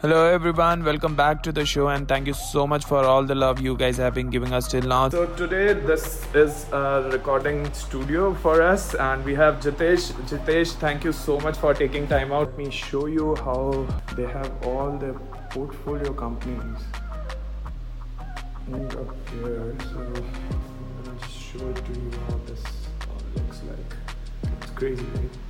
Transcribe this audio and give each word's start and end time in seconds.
Hello 0.00 0.26
everyone, 0.32 0.84
welcome 0.84 1.16
back 1.16 1.42
to 1.42 1.50
the 1.50 1.66
show 1.66 1.88
and 1.88 2.06
thank 2.06 2.28
you 2.28 2.32
so 2.32 2.68
much 2.68 2.84
for 2.84 2.98
all 2.98 3.24
the 3.24 3.34
love 3.34 3.60
you 3.60 3.76
guys 3.76 3.96
have 3.96 4.14
been 4.14 4.30
giving 4.30 4.52
us 4.52 4.68
till 4.68 4.82
now. 4.82 5.08
So 5.08 5.26
today 5.34 5.72
this 5.72 6.24
is 6.36 6.66
a 6.70 7.10
recording 7.12 7.72
studio 7.72 8.32
for 8.34 8.62
us 8.62 8.94
and 8.94 9.24
we 9.24 9.34
have 9.34 9.56
Jitesh. 9.56 10.12
Jitesh, 10.28 10.74
thank 10.74 11.02
you 11.02 11.10
so 11.10 11.40
much 11.40 11.56
for 11.56 11.74
taking 11.74 12.06
time 12.06 12.30
out. 12.30 12.50
Let 12.50 12.58
me 12.58 12.70
show 12.70 13.06
you 13.06 13.34
how 13.34 13.88
they 14.14 14.26
have 14.26 14.52
all 14.64 14.96
their 14.96 15.14
portfolio 15.50 16.12
companies 16.12 16.78
in 18.68 18.86
up 18.92 19.16
here. 19.32 19.74
So 19.80 19.98
I'm 19.98 20.14
gonna 20.14 21.28
show 21.28 21.68
it 21.70 21.84
to 21.86 21.92
you 22.00 22.10
how 22.28 22.36
this 22.46 22.62
all 23.10 23.20
looks 23.34 23.62
like. 23.64 23.96
It's 24.62 24.70
crazy, 24.70 25.04
right? 25.16 25.47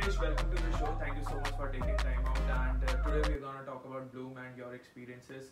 So 0.00 0.22
welcome 0.22 0.50
to 0.54 0.62
the 0.62 0.78
show. 0.78 0.96
Thank 1.00 1.18
you 1.18 1.24
so 1.24 1.34
much 1.40 1.50
for 1.56 1.68
taking 1.68 1.96
time 1.96 2.24
out. 2.24 2.38
And 2.38 2.84
uh, 2.88 3.10
today 3.10 3.30
we're 3.34 3.40
gonna 3.40 3.64
talk 3.66 3.84
about 3.84 4.12
Blume 4.12 4.36
and 4.38 4.56
your 4.56 4.72
experiences. 4.72 5.50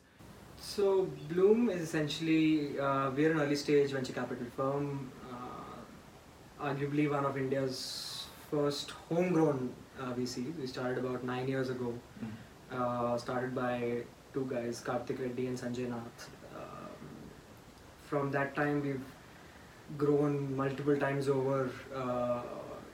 So 0.57 1.09
Blume 1.29 1.69
is 1.69 1.83
essentially 1.83 2.79
uh, 2.79 3.11
we're 3.11 3.33
an 3.33 3.41
early 3.41 3.57
stage 3.57 3.91
venture 3.91 4.13
capital 4.13 4.47
firm, 4.57 5.11
uh, 5.31 6.65
arguably 6.65 7.11
one 7.11 7.25
of 7.25 7.37
India's 7.37 8.27
first 8.51 8.93
homegrown 9.09 9.75
uh, 10.01 10.13
VCs. 10.13 10.59
We 10.61 10.67
started 10.69 11.05
about 11.05 11.25
nine 11.25 11.49
years 11.49 11.69
ago. 11.69 11.93
Uh, 12.73 13.19
started 13.19 13.55
by 13.55 14.03
two 14.33 14.47
guys, 14.49 14.81
Karthik 14.81 15.21
Reddy 15.21 15.49
and 15.49 15.59
Sanjay 15.59 15.89
Nath. 15.89 16.31
Um, 16.55 16.63
from 18.05 18.31
that 18.31 18.55
time, 18.55 18.81
we've 18.83 19.05
grown 19.99 20.57
multiple 20.57 20.97
times 20.97 21.29
over 21.29 21.71
uh, 21.95 22.43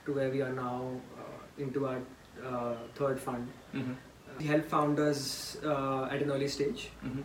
to 0.05 0.13
where 0.13 0.29
we 0.29 0.41
are 0.41 0.51
now 0.51 0.99
into 1.57 1.87
our 1.87 1.99
uh, 2.45 2.75
third 2.95 3.19
fund. 3.19 3.47
Mm-hmm. 3.73 3.93
We 4.39 4.45
help 4.45 4.65
founders 4.67 5.57
uh, 5.63 6.05
at 6.05 6.21
an 6.21 6.31
early 6.31 6.47
stage 6.47 6.89
Mm-hmm. 7.05 7.21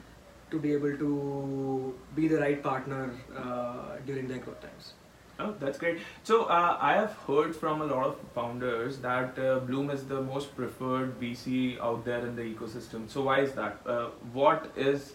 to 0.50 0.58
be 0.58 0.72
able 0.72 0.96
to 0.98 1.94
be 2.14 2.28
the 2.28 2.38
right 2.38 2.62
partner 2.62 3.10
uh, 3.36 3.96
during 4.06 4.28
their 4.28 4.38
growth 4.38 4.60
times. 4.60 4.92
Oh, 5.40 5.54
that's 5.60 5.78
great. 5.78 6.00
So 6.24 6.44
uh, 6.44 6.78
I 6.80 6.94
have 6.94 7.12
heard 7.26 7.54
from 7.54 7.80
a 7.82 7.86
lot 7.86 8.06
of 8.06 8.16
founders 8.34 8.98
that 8.98 9.38
uh, 9.38 9.60
Blume 9.60 9.90
is 9.90 10.04
the 10.04 10.20
most 10.20 10.56
preferred 10.56 11.18
VC 11.20 11.80
out 11.80 12.04
there 12.04 12.26
in 12.26 12.34
the 12.34 12.42
ecosystem. 12.42 13.08
So 13.08 13.22
why 13.22 13.40
is 13.40 13.52
that? 13.52 13.78
Uh, 13.86 14.06
what 14.32 14.70
is 14.76 15.12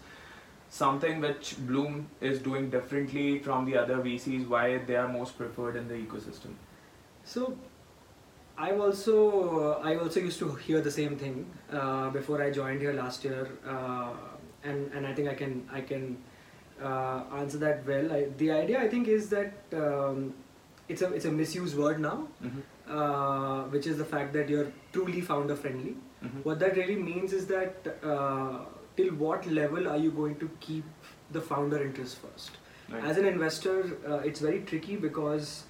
something 0.69 1.19
which 1.19 1.55
Blume 1.67 2.07
is 2.21 2.39
doing 2.39 2.69
differently 2.69 3.39
from 3.39 3.65
the 3.65 3.75
other 3.75 3.97
VCs? 3.97 4.47
Why 4.47 4.77
they 4.77 4.95
are 4.95 5.09
most 5.09 5.37
preferred 5.37 5.75
in 5.75 5.87
the 5.89 5.95
ecosystem? 5.95 6.53
So, 7.25 7.57
I've 8.57 8.79
also 8.79 9.79
I 9.83 9.95
also 9.95 10.19
used 10.19 10.39
to 10.39 10.53
hear 10.55 10.81
the 10.81 10.91
same 10.91 11.17
thing 11.17 11.45
uh, 11.71 12.09
before 12.09 12.41
I 12.41 12.51
joined 12.51 12.81
here 12.81 12.93
last 12.93 13.23
year, 13.23 13.49
uh, 13.67 14.13
and 14.63 14.91
and 14.93 15.07
I 15.07 15.13
think 15.13 15.29
I 15.29 15.33
can 15.33 15.67
I 15.71 15.81
can 15.81 16.17
uh, 16.81 17.23
answer 17.35 17.57
that 17.59 17.85
well. 17.87 18.11
I, 18.11 18.27
the 18.37 18.51
idea 18.51 18.79
I 18.79 18.87
think 18.87 19.07
is 19.07 19.29
that 19.29 19.53
um, 19.73 20.35
it's 20.87 21.01
a 21.01 21.11
it's 21.13 21.25
a 21.25 21.31
misused 21.31 21.77
word 21.77 21.99
now, 21.99 22.27
Mm-hmm. 22.43 22.59
uh, 22.99 23.63
which 23.69 23.87
is 23.87 23.97
the 23.97 24.05
fact 24.05 24.33
that 24.33 24.49
you're 24.49 24.71
truly 24.91 25.21
founder 25.21 25.55
friendly. 25.55 25.95
Mm-hmm. 26.23 26.39
What 26.43 26.59
that 26.59 26.77
really 26.77 26.95
means 26.95 27.33
is 27.33 27.47
that 27.47 27.97
uh, 28.03 28.59
till 28.95 29.13
what 29.15 29.47
level 29.47 29.87
are 29.87 29.97
you 29.97 30.11
going 30.11 30.35
to 30.39 30.49
keep 30.59 30.85
the 31.31 31.41
founder 31.41 31.81
interest 31.83 32.19
first? 32.19 32.51
Right. 32.89 33.03
As 33.03 33.17
an 33.17 33.25
investor, 33.25 33.97
uh, 34.07 34.17
it's 34.17 34.39
very 34.39 34.61
tricky 34.61 34.95
because 34.95 35.63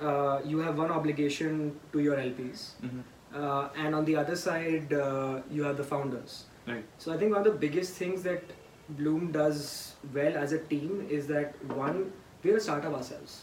uh, 0.00 0.40
you 0.44 0.58
have 0.58 0.78
one 0.78 0.90
obligation 0.90 1.78
to 1.92 2.00
your 2.00 2.16
LPs, 2.16 2.70
Mm-hmm. 2.84 3.00
uh, 3.34 3.68
and 3.76 3.94
on 3.94 4.04
the 4.04 4.16
other 4.16 4.36
side, 4.36 4.92
uh, 4.92 5.40
you 5.50 5.62
have 5.64 5.76
the 5.76 5.84
founders. 5.84 6.44
Right. 6.66 6.84
So 6.98 7.12
I 7.12 7.16
think 7.18 7.32
one 7.32 7.46
of 7.46 7.52
the 7.52 7.58
biggest 7.58 7.94
things 7.94 8.22
that 8.22 8.42
Blume 8.90 9.30
does 9.32 9.94
well 10.14 10.36
as 10.36 10.52
a 10.52 10.58
team 10.58 11.06
is 11.08 11.26
that 11.28 11.54
one, 11.64 12.12
we're 12.42 12.56
a 12.56 12.60
startup 12.60 12.94
ourselves. 12.94 13.42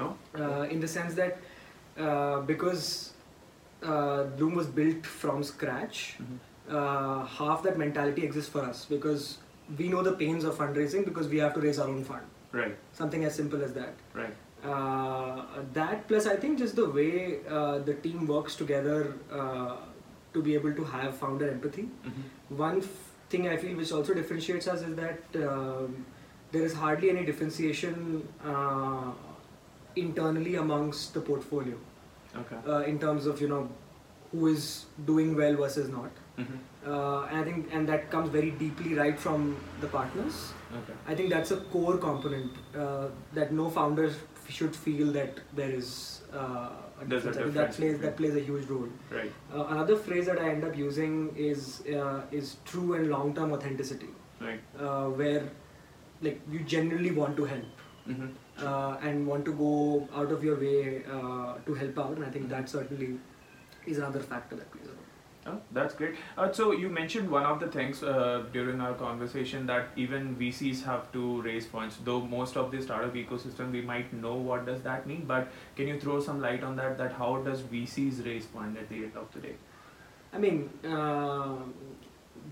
Oh. 0.00 0.14
Uh, 0.38 0.62
in 0.70 0.80
the 0.80 0.88
sense 0.88 1.14
that 1.14 1.38
uh, 1.98 2.40
because 2.40 3.12
uh, 3.82 4.24
Blume 4.24 4.54
was 4.54 4.66
built 4.66 5.04
from 5.06 5.42
scratch, 5.42 6.16
Mm-hmm. 6.22 6.76
uh, 6.76 7.24
half 7.26 7.62
that 7.64 7.78
mentality 7.78 8.22
exists 8.24 8.50
for 8.50 8.62
us 8.62 8.84
because 8.84 9.38
we 9.78 9.88
know 9.88 10.02
the 10.02 10.12
pains 10.12 10.44
of 10.44 10.54
fundraising 10.56 11.04
because 11.04 11.28
we 11.28 11.38
have 11.38 11.54
to 11.54 11.60
raise 11.60 11.78
our 11.78 11.88
own 11.88 12.04
fund. 12.04 12.22
Right. 12.52 12.76
Something 12.92 13.24
as 13.24 13.34
simple 13.34 13.62
as 13.62 13.72
that. 13.74 13.94
Right. 14.14 14.34
Uh, 14.64 15.42
that 15.72 16.06
plus, 16.08 16.26
I 16.26 16.36
think 16.36 16.58
just 16.58 16.74
the 16.76 16.88
way 16.90 17.40
uh, 17.48 17.78
the 17.78 17.94
team 17.94 18.26
works 18.26 18.56
together 18.56 19.14
uh, 19.32 19.76
to 20.34 20.42
be 20.42 20.54
able 20.54 20.72
to 20.74 20.84
have 20.84 21.16
founder 21.16 21.48
empathy. 21.48 21.82
Mm-hmm. 22.06 22.56
One 22.56 22.78
f- 22.78 22.88
thing 23.30 23.48
I 23.48 23.56
feel 23.56 23.76
which 23.76 23.92
also 23.92 24.14
differentiates 24.14 24.66
us 24.66 24.82
is 24.82 24.96
that 24.96 25.20
um, 25.36 26.04
there 26.50 26.62
is 26.62 26.74
hardly 26.74 27.10
any 27.10 27.24
differentiation 27.24 28.26
uh, 28.44 29.12
internally 29.96 30.56
amongst 30.56 31.14
the 31.14 31.20
portfolio 31.20 31.76
Okay. 32.36 32.56
uh, 32.66 32.80
in 32.80 32.98
terms 32.98 33.26
of 33.26 33.40
you 33.40 33.48
know 33.48 33.68
who 34.32 34.48
is 34.48 34.84
doing 35.06 35.36
well 35.36 35.56
versus 35.56 35.88
not. 35.88 36.10
Mm-hmm. 36.38 36.56
Uh, 36.86 37.26
and 37.26 37.38
I 37.40 37.44
think 37.44 37.68
and 37.72 37.88
that 37.88 38.10
comes 38.10 38.28
very 38.30 38.50
deeply 38.50 38.94
right 38.94 39.18
from 39.18 39.56
the 39.80 39.86
partners. 39.86 40.52
Okay. 40.82 40.92
I 41.06 41.14
think 41.14 41.30
that's 41.30 41.50
a 41.50 41.56
core 41.56 41.96
component 41.96 42.52
uh, 42.76 43.06
that 43.34 43.52
no 43.52 43.70
founder 43.70 44.06
f- 44.06 44.24
should 44.48 44.74
feel 44.74 45.12
that 45.12 45.40
there 45.54 45.70
is 45.70 46.22
uh, 46.32 46.70
a 47.00 47.04
There's 47.06 47.24
a 47.26 47.32
difference. 47.32 47.36
I 47.36 47.42
think 47.42 47.54
that 47.54 47.76
plays 47.76 47.98
that 48.00 48.16
plays 48.16 48.36
a 48.36 48.40
huge 48.40 48.66
role. 48.68 48.88
Right. 49.10 49.32
Uh, 49.54 49.64
another 49.66 49.96
phrase 49.96 50.26
that 50.26 50.38
I 50.40 50.50
end 50.50 50.64
up 50.64 50.76
using 50.76 51.34
is 51.36 51.82
uh, 51.94 52.22
is 52.30 52.56
true 52.64 52.94
and 52.94 53.08
long 53.10 53.34
term 53.34 53.52
authenticity, 53.52 54.08
Right. 54.40 54.60
uh, 54.78 55.06
where 55.22 55.42
like 56.22 56.40
you 56.50 56.60
genuinely 56.60 57.10
want 57.22 57.36
to 57.36 57.44
help 57.44 57.84
Mm-hmm. 58.08 58.66
uh, 58.66 58.96
and 59.06 59.26
want 59.26 59.44
to 59.44 59.52
go 59.52 60.08
out 60.18 60.30
of 60.32 60.42
your 60.42 60.54
way 60.58 61.02
uh, 61.16 61.56
to 61.66 61.74
help 61.74 61.98
out, 61.98 62.12
and 62.16 62.24
I 62.24 62.30
think 62.30 62.48
that 62.48 62.66
certainly 62.70 63.08
is 63.86 63.98
another 63.98 64.20
factor 64.20 64.56
that 64.56 64.70
plays 64.72 64.86
a 64.86 64.92
role. 64.92 65.07
Oh, 65.50 65.58
that's 65.72 65.94
great. 65.94 66.16
Uh, 66.36 66.52
so 66.52 66.72
you 66.72 66.88
mentioned 66.88 67.30
one 67.30 67.44
of 67.50 67.60
the 67.60 67.68
things 67.68 68.02
uh, 68.02 68.44
during 68.52 68.80
our 68.80 68.94
conversation 68.94 69.66
that 69.66 69.88
even 69.96 70.36
VCs 70.36 70.82
have 70.84 71.10
to 71.12 71.40
raise 71.42 71.66
funds. 71.66 71.96
Though 72.04 72.20
most 72.20 72.56
of 72.56 72.70
the 72.70 72.82
startup 72.82 73.14
ecosystem, 73.14 73.72
we 73.72 73.80
might 73.80 74.12
know 74.12 74.34
what 74.34 74.66
does 74.66 74.82
that 74.82 75.06
mean. 75.06 75.24
But 75.26 75.48
can 75.76 75.88
you 75.88 75.98
throw 75.98 76.20
some 76.20 76.40
light 76.40 76.62
on 76.62 76.76
that? 76.76 76.98
That 76.98 77.12
how 77.12 77.38
does 77.38 77.62
VCs 77.62 78.24
raise 78.26 78.46
fund 78.46 78.76
at 78.76 78.88
the 78.90 78.96
end 78.96 79.16
of 79.16 79.32
the 79.32 79.40
day? 79.40 79.54
I 80.32 80.38
mean, 80.38 80.68
uh, 80.84 81.56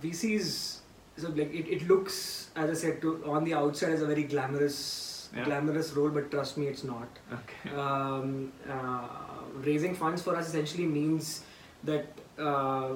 VCs. 0.03 0.79
So 1.19 1.29
like 1.31 1.53
it, 1.53 1.69
it 1.69 1.89
looks, 1.89 2.51
as 2.57 2.71
I 2.71 2.75
said, 2.75 3.01
to, 3.03 3.25
on 3.27 3.45
the 3.45 3.55
outside 3.55 3.93
as 3.93 4.03
a 4.03 4.07
very 4.07 4.25
glamorous, 4.25 5.29
Yeah. 5.35 5.45
glamorous 5.45 5.93
role, 5.93 6.11
but 6.11 6.31
trust 6.31 6.57
me, 6.59 6.67
it's 6.67 6.85
not. 6.85 7.09
Okay. 7.33 7.71
um, 7.77 8.53
uh, 8.71 9.09
raising 9.55 9.95
funds 9.95 10.23
for 10.23 10.37
us 10.37 10.49
essentially 10.49 10.87
means 10.87 11.43
that 11.85 12.07
uh, 12.39 12.91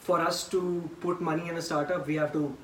for 0.00 0.20
us 0.20 0.48
to 0.48 0.88
put 1.00 1.20
money 1.20 1.48
in 1.48 1.56
a 1.56 1.62
startup, 1.62 2.06
we 2.06 2.14
have 2.16 2.32
to 2.32 2.56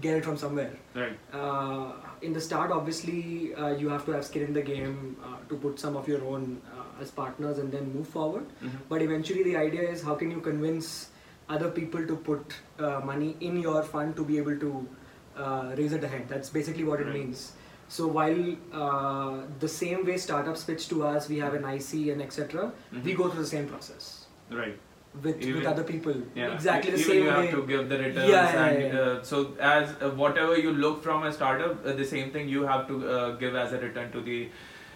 get 0.00 0.16
it 0.16 0.24
from 0.24 0.36
somewhere. 0.36 0.74
Right. 0.94 1.18
Uh, 1.32 1.92
in 2.22 2.32
the 2.32 2.40
start, 2.40 2.70
obviously, 2.70 3.54
uh, 3.54 3.68
you 3.76 3.88
have 3.88 4.04
to 4.06 4.12
have 4.12 4.24
skin 4.24 4.44
in 4.44 4.52
the 4.52 4.62
game 4.62 5.16
uh, 5.22 5.36
to 5.48 5.56
put 5.56 5.78
some 5.78 5.96
of 5.96 6.08
your 6.08 6.24
own 6.24 6.62
uh, 6.74 7.02
as 7.02 7.10
partners 7.10 7.58
and 7.58 7.70
then 7.72 7.92
move 7.92 8.08
forward. 8.08 8.46
Mm-hmm. 8.62 8.76
But 8.88 9.02
eventually, 9.02 9.42
the 9.42 9.56
idea 9.56 9.82
is 9.82 10.02
how 10.02 10.14
can 10.14 10.30
you 10.30 10.40
convince 10.40 11.08
other 11.48 11.70
people 11.70 12.06
to 12.06 12.16
put 12.16 12.54
uh, 12.78 13.00
money 13.00 13.36
in 13.40 13.60
your 13.60 13.82
fund 13.82 14.16
to 14.16 14.24
be 14.24 14.38
able 14.38 14.58
to 14.58 14.88
uh, 15.36 15.74
raise 15.76 15.92
it 15.92 16.04
ahead. 16.04 16.28
That's 16.28 16.48
basically 16.48 16.84
what 16.84 17.00
it 17.00 17.08
means. 17.08 17.52
So 17.88 18.06
while 18.06 18.56
uh, 18.72 19.42
the 19.60 19.68
same 19.68 20.06
way 20.06 20.16
startups 20.16 20.64
pitch 20.64 20.88
to 20.88 21.04
us, 21.04 21.28
we 21.28 21.38
have 21.38 21.52
an 21.52 21.64
IC 21.64 22.08
and 22.10 22.22
etc. 22.22 22.72
We 22.92 22.98
Mhm. 22.98 23.16
go 23.16 23.28
through 23.28 23.42
the 23.42 23.48
same 23.48 23.68
process 23.68 24.26
Right. 24.50 24.78
With 25.20 25.44
with 25.44 25.66
other 25.66 25.82
people. 25.84 26.14
Yeah. 26.34 26.54
Exactly 26.54 26.90
the 26.92 26.96
Even 26.98 27.10
same 27.10 27.22
you 27.24 27.30
way. 27.30 27.46
have 27.46 27.50
to 27.54 27.66
give 27.66 27.88
the 27.88 27.98
returns, 27.98 28.28
Yeah, 28.28 28.52
yeah, 28.54 28.64
and 28.66 28.82
yeah. 28.94 29.00
Uh, 29.00 29.22
so 29.22 29.40
as 29.60 29.90
uh, 30.00 30.08
whatever 30.10 30.56
you 30.58 30.72
look 30.72 31.02
from 31.02 31.24
a 31.24 31.32
startup, 31.32 31.84
uh, 31.84 31.92
the 31.92 32.04
same 32.12 32.30
thing 32.36 32.48
you 32.48 32.62
have 32.62 32.86
to 32.88 32.96
uh, 33.08 33.32
give 33.42 33.54
as 33.54 33.74
a 33.74 33.78
return 33.78 34.10
to 34.12 34.22
the 34.22 34.48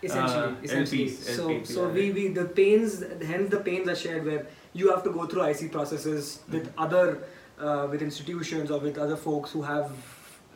essentially 0.03 0.45
uh, 0.45 0.63
essentially 0.63 1.05
LPs, 1.07 1.37
so 1.37 1.49
LPs, 1.51 1.67
so 1.67 1.89
we, 1.89 2.11
we 2.13 2.29
the 2.29 2.45
pains 2.61 3.03
hence 3.31 3.51
the 3.51 3.61
pains 3.69 3.89
are 3.89 3.97
shared 4.05 4.25
where 4.31 4.47
you 4.73 4.91
have 4.91 5.03
to 5.05 5.13
go 5.19 5.27
through 5.27 5.43
ic 5.51 5.71
processes 5.77 6.31
with 6.57 6.67
Mhm. 6.67 6.85
other 6.87 7.05
uh, 7.59 7.87
with 7.91 8.03
institutions 8.09 8.71
or 8.71 8.79
with 8.87 8.99
other 9.07 9.17
folks 9.17 9.53
who 9.57 9.63
have 9.63 9.91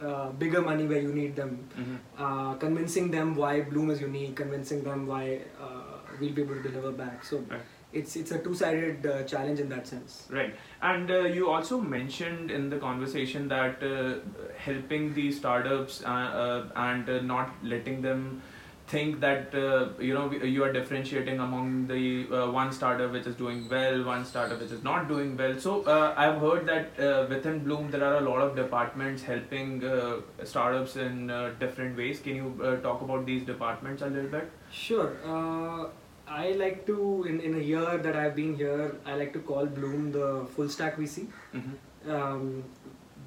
uh, 0.03 0.31
bigger 0.45 0.63
money 0.71 0.87
where 0.95 1.01
you 1.09 1.13
need 1.21 1.37
them 1.43 1.53
Mhm. 1.83 1.97
uh, 2.27 2.55
convincing 2.65 3.11
them 3.17 3.35
why 3.43 3.53
blume 3.73 3.91
is 3.97 4.01
unique 4.07 4.35
convincing 4.43 4.83
them 4.89 5.07
why 5.13 5.25
uh, 5.67 6.17
we'll 6.21 6.37
be 6.41 6.43
able 6.47 6.55
to 6.63 6.67
deliver 6.71 6.93
back 7.03 7.25
so 7.33 7.43
Right. 7.55 7.69
It's 7.93 8.15
it's 8.17 8.31
a 8.31 8.39
two-sided 8.39 9.05
uh, 9.05 9.23
challenge 9.25 9.59
in 9.59 9.69
that 9.71 9.87
sense. 9.87 10.27
Right, 10.31 10.55
and 10.81 11.11
uh, 11.11 11.21
you 11.21 11.51
also 11.51 11.81
mentioned 11.81 12.51
in 12.51 12.71
the 12.71 12.79
conversation 12.79 13.49
that 13.49 13.83
uh, 13.83 14.21
helping 14.57 15.13
the 15.15 15.33
startups 15.33 16.03
uh, 16.05 16.09
uh, 16.09 16.69
and 16.77 17.09
uh, 17.09 17.21
not 17.21 17.53
letting 17.65 18.01
them 18.03 18.43
think 18.87 19.21
that 19.21 19.55
uh, 19.55 19.89
you 20.03 20.15
know 20.15 20.33
you 20.33 20.63
are 20.65 20.73
differentiating 20.73 21.39
among 21.39 21.87
the 21.87 22.27
uh, 22.33 22.51
one 22.51 22.73
startup 22.73 23.13
which 23.13 23.27
is 23.27 23.37
doing 23.37 23.69
well, 23.69 24.05
one 24.05 24.25
startup 24.25 24.61
which 24.61 24.73
is 24.73 24.83
not 24.83 25.09
doing 25.09 25.37
well. 25.37 25.57
So 25.59 25.83
uh, 25.83 26.15
I've 26.17 26.41
heard 26.41 26.67
that 26.67 26.99
uh, 26.99 27.27
within 27.29 27.63
Blume 27.65 27.91
there 27.91 28.05
are 28.05 28.17
a 28.17 28.21
lot 28.21 28.41
of 28.41 28.57
departments 28.57 29.23
helping 29.23 29.85
uh, 29.85 30.21
startups 30.45 30.97
in 30.97 31.31
uh, 31.31 31.53
different 31.61 31.97
ways. 31.97 32.21
Can 32.21 32.37
you 32.37 32.61
uh, 32.63 32.77
talk 32.89 33.03
about 33.03 33.27
these 33.27 33.45
departments 33.45 34.03
a 34.03 34.07
little 34.07 34.31
bit? 34.31 34.51
Sure. 34.73 35.91
I 36.31 36.53
like 36.53 36.87
to 36.87 37.25
in, 37.29 37.41
in 37.41 37.55
a 37.55 37.59
year 37.59 37.99
that 37.99 38.15
I've 38.17 38.37
been 38.37 38.57
here, 38.57 38.97
I 39.05 39.15
like 39.15 39.33
to 39.33 39.41
call 39.41 39.67
Blume 39.67 40.13
the 40.13 40.47
full 40.55 40.69
stack 40.69 40.97
VC. 40.97 41.27
Mm-hmm. 41.55 42.11
Um, 42.11 42.65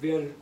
we're 0.00 0.32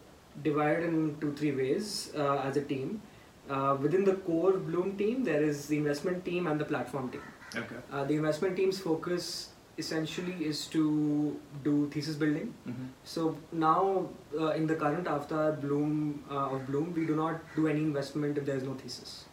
divided 0.43 0.85
into 0.85 1.33
three 1.33 1.53
ways 1.53 2.13
uh, 2.17 2.37
as 2.39 2.57
a 2.57 2.63
team. 2.63 3.03
Uh, 3.51 3.77
within 3.81 4.05
the 4.05 4.15
core 4.15 4.53
Blume 4.53 4.97
team, 4.97 5.25
there 5.25 5.43
is 5.43 5.67
the 5.67 5.77
investment 5.77 6.25
team 6.25 6.47
and 6.47 6.61
the 6.61 6.65
platform 6.65 7.11
team. 7.11 7.23
Okay. 7.57 7.77
Uh, 7.93 8.05
the 8.05 8.15
investment 8.15 8.57
team's 8.57 8.79
focus 8.79 9.49
essentially 9.77 10.45
is 10.45 10.67
to 10.67 11.37
do 11.65 11.91
thesis 11.91 12.15
building. 12.15 12.55
Mm-hmm. 12.69 12.85
So 13.05 13.37
now, 13.51 14.09
uh, 14.39 14.51
in 14.51 14.67
the 14.69 14.77
current 14.77 15.09
avatar 15.09 15.53
Blume 15.53 16.23
uh, 16.31 16.55
of 16.55 16.67
Blume, 16.69 16.95
we 16.95 17.07
do 17.07 17.17
not 17.17 17.41
do 17.57 17.67
any 17.67 17.81
investment 17.81 18.39
if 18.39 18.47
there 18.47 18.57
is 18.57 18.63
no 18.63 18.75
thesis 18.75 19.25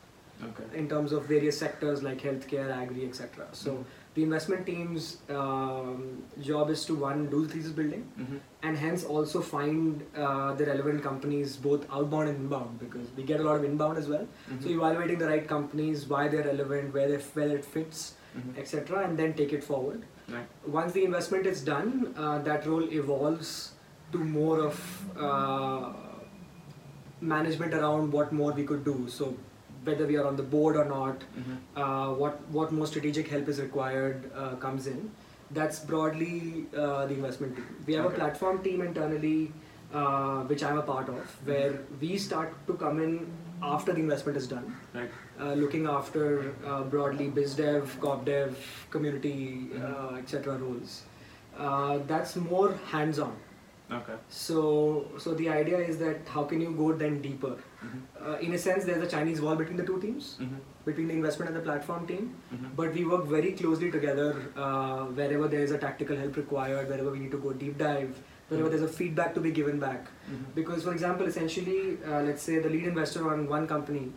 Okay. 0.48 0.64
in 0.80 0.88
terms 0.88 1.12
of 1.12 1.26
various 1.26 1.58
sectors 1.58 2.02
like 2.02 2.22
healthcare, 2.22 2.72
agri, 2.72 3.06
etc. 3.06 3.48
So 3.52 3.72
Mhm. 3.72 3.84
the 4.16 4.24
investment 4.24 4.66
team's 4.66 5.08
um, 5.38 6.04
job 6.50 6.70
is 6.76 6.84
to 6.86 6.96
one 6.96 7.26
do 7.34 7.42
the 7.46 7.54
thesis 7.54 7.72
building 7.80 8.06
Mm-hmm. 8.20 8.38
and 8.64 8.78
hence 8.84 9.04
also 9.16 9.42
find 9.42 10.06
uh, 10.16 10.54
the 10.62 10.66
relevant 10.70 11.04
companies 11.04 11.58
both 11.58 11.86
outbound 11.92 12.30
and 12.30 12.38
inbound 12.46 12.80
because 12.86 13.12
we 13.18 13.24
get 13.24 13.40
a 13.42 13.44
lot 13.50 13.58
of 13.58 13.66
inbound 13.72 13.98
as 13.98 14.08
well. 14.14 14.26
Mm-hmm. 14.28 14.64
So 14.64 14.70
evaluating 14.78 15.20
the 15.20 15.28
right 15.28 15.46
companies, 15.48 16.08
why 16.08 16.28
they're 16.30 16.46
relevant, 16.46 16.94
where 16.94 17.10
they 17.10 17.18
where 17.42 17.56
it 17.58 17.66
fits, 17.66 18.14
Mm-hmm. 18.38 18.60
etc., 18.62 19.04
and 19.06 19.18
then 19.18 19.34
take 19.34 19.54
it 19.54 19.64
forward. 19.64 20.04
Right. 20.32 20.48
Once 20.68 20.92
the 20.94 21.04
investment 21.04 21.48
is 21.52 21.62
done, 21.70 22.14
uh, 22.16 22.38
that 22.50 22.68
role 22.68 22.84
evolves 22.98 23.54
to 24.12 24.20
more 24.20 24.60
of 24.66 24.76
uh, 25.18 25.94
management 27.22 27.74
around 27.74 28.12
what 28.12 28.32
more 28.32 28.52
we 28.52 28.64
could 28.64 28.84
do. 28.86 29.08
So 29.10 29.36
whether 29.84 30.06
we 30.06 30.16
are 30.18 30.26
on 30.28 30.36
the 30.36 30.44
board 30.44 30.76
or 30.76 30.86
not, 30.86 31.24
Mm-hmm. 31.40 31.82
uh, 31.82 32.14
what 32.14 32.40
what 32.60 32.72
more 32.72 32.88
strategic 32.88 33.28
help 33.28 33.48
is 33.48 33.60
required 33.62 34.30
uh, 34.36 34.56
comes 34.56 34.88
in. 34.88 35.10
That's 35.52 35.80
broadly 35.80 36.66
uh, 36.78 37.06
the 37.08 37.14
investment 37.16 37.56
team. 37.56 37.68
We 37.88 37.94
have 37.96 38.06
Okay. 38.06 38.16
a 38.16 38.20
platform 38.20 38.62
team 38.64 38.82
internally, 38.82 39.52
uh, 39.94 40.44
which 40.54 40.64
I'm 40.64 40.78
a 40.78 40.84
part 40.90 41.10
of, 41.10 41.36
where 41.52 41.80
we 42.02 42.18
start 42.18 42.54
to 42.68 42.74
come 42.84 43.00
in 43.06 43.16
after 43.62 43.92
the 43.94 44.00
investment 44.00 44.38
is 44.42 44.48
done, 44.48 44.68
Right. 44.94 45.10
uh, 45.40 45.54
looking 45.62 45.88
after 45.94 46.54
uh, 46.66 46.84
broadly 46.96 47.30
biz 47.40 47.56
dev, 47.56 47.98
corp 48.06 48.26
dev, 48.26 48.58
community, 48.98 49.38
Mhm. 49.72 49.88
uh, 49.88 50.18
etc. 50.20 50.58
roles. 50.66 51.02
Uh, 51.58 51.98
that's 52.14 52.36
more 52.36 52.68
hands-on. 52.92 53.34
Okay. 53.92 54.14
So, 54.30 55.08
so 55.18 55.34
the 55.34 55.50
idea 55.50 55.78
is 55.78 55.98
that 55.98 56.28
how 56.28 56.44
can 56.44 56.62
you 56.62 56.72
go 56.72 56.94
then 56.94 57.22
deeper? 57.22 57.58
Mm-hmm. 57.84 58.00
Uh, 58.24 58.36
in 58.38 58.54
a 58.54 58.58
sense, 58.58 58.86
there's 58.86 59.02
a 59.02 59.08
Chinese 59.08 59.42
wall 59.42 59.56
between 59.56 59.78
the 59.78 59.86
two 59.86 60.00
teams, 60.00 60.38
Mm-hmm. 60.40 60.58
between 60.86 61.08
the 61.08 61.14
investment 61.14 61.50
and 61.50 61.58
the 61.60 61.64
platform 61.64 62.06
team. 62.08 62.36
Mm-hmm. 62.54 62.68
But 62.76 62.94
we 62.94 63.06
work 63.06 63.26
very 63.26 63.54
closely 63.54 63.92
together 63.92 64.36
uh, 64.56 65.06
wherever 65.06 65.48
there 65.48 65.62
is 65.62 65.72
a 65.72 65.78
tactical 65.78 66.16
help 66.16 66.38
required, 66.38 66.88
wherever 66.88 67.10
we 67.12 67.20
need 67.20 67.32
to 67.32 67.38
go 67.38 67.52
deep 67.52 67.78
dive, 67.80 68.22
wherever 68.50 68.70
there's 68.70 68.84
a 68.84 68.88
feedback 68.88 69.34
to 69.34 69.40
be 69.40 69.52
given 69.52 69.80
back. 69.80 70.06
Mm-hmm. 70.06 70.52
Because, 70.54 70.84
for 70.84 70.92
example, 70.92 71.26
essentially, 71.26 71.98
uh, 72.06 72.22
let's 72.22 72.44
say 72.44 72.60
the 72.60 72.70
lead 72.70 72.84
investor 72.84 73.32
on 73.32 73.48
one 73.48 73.68
company 73.68 74.12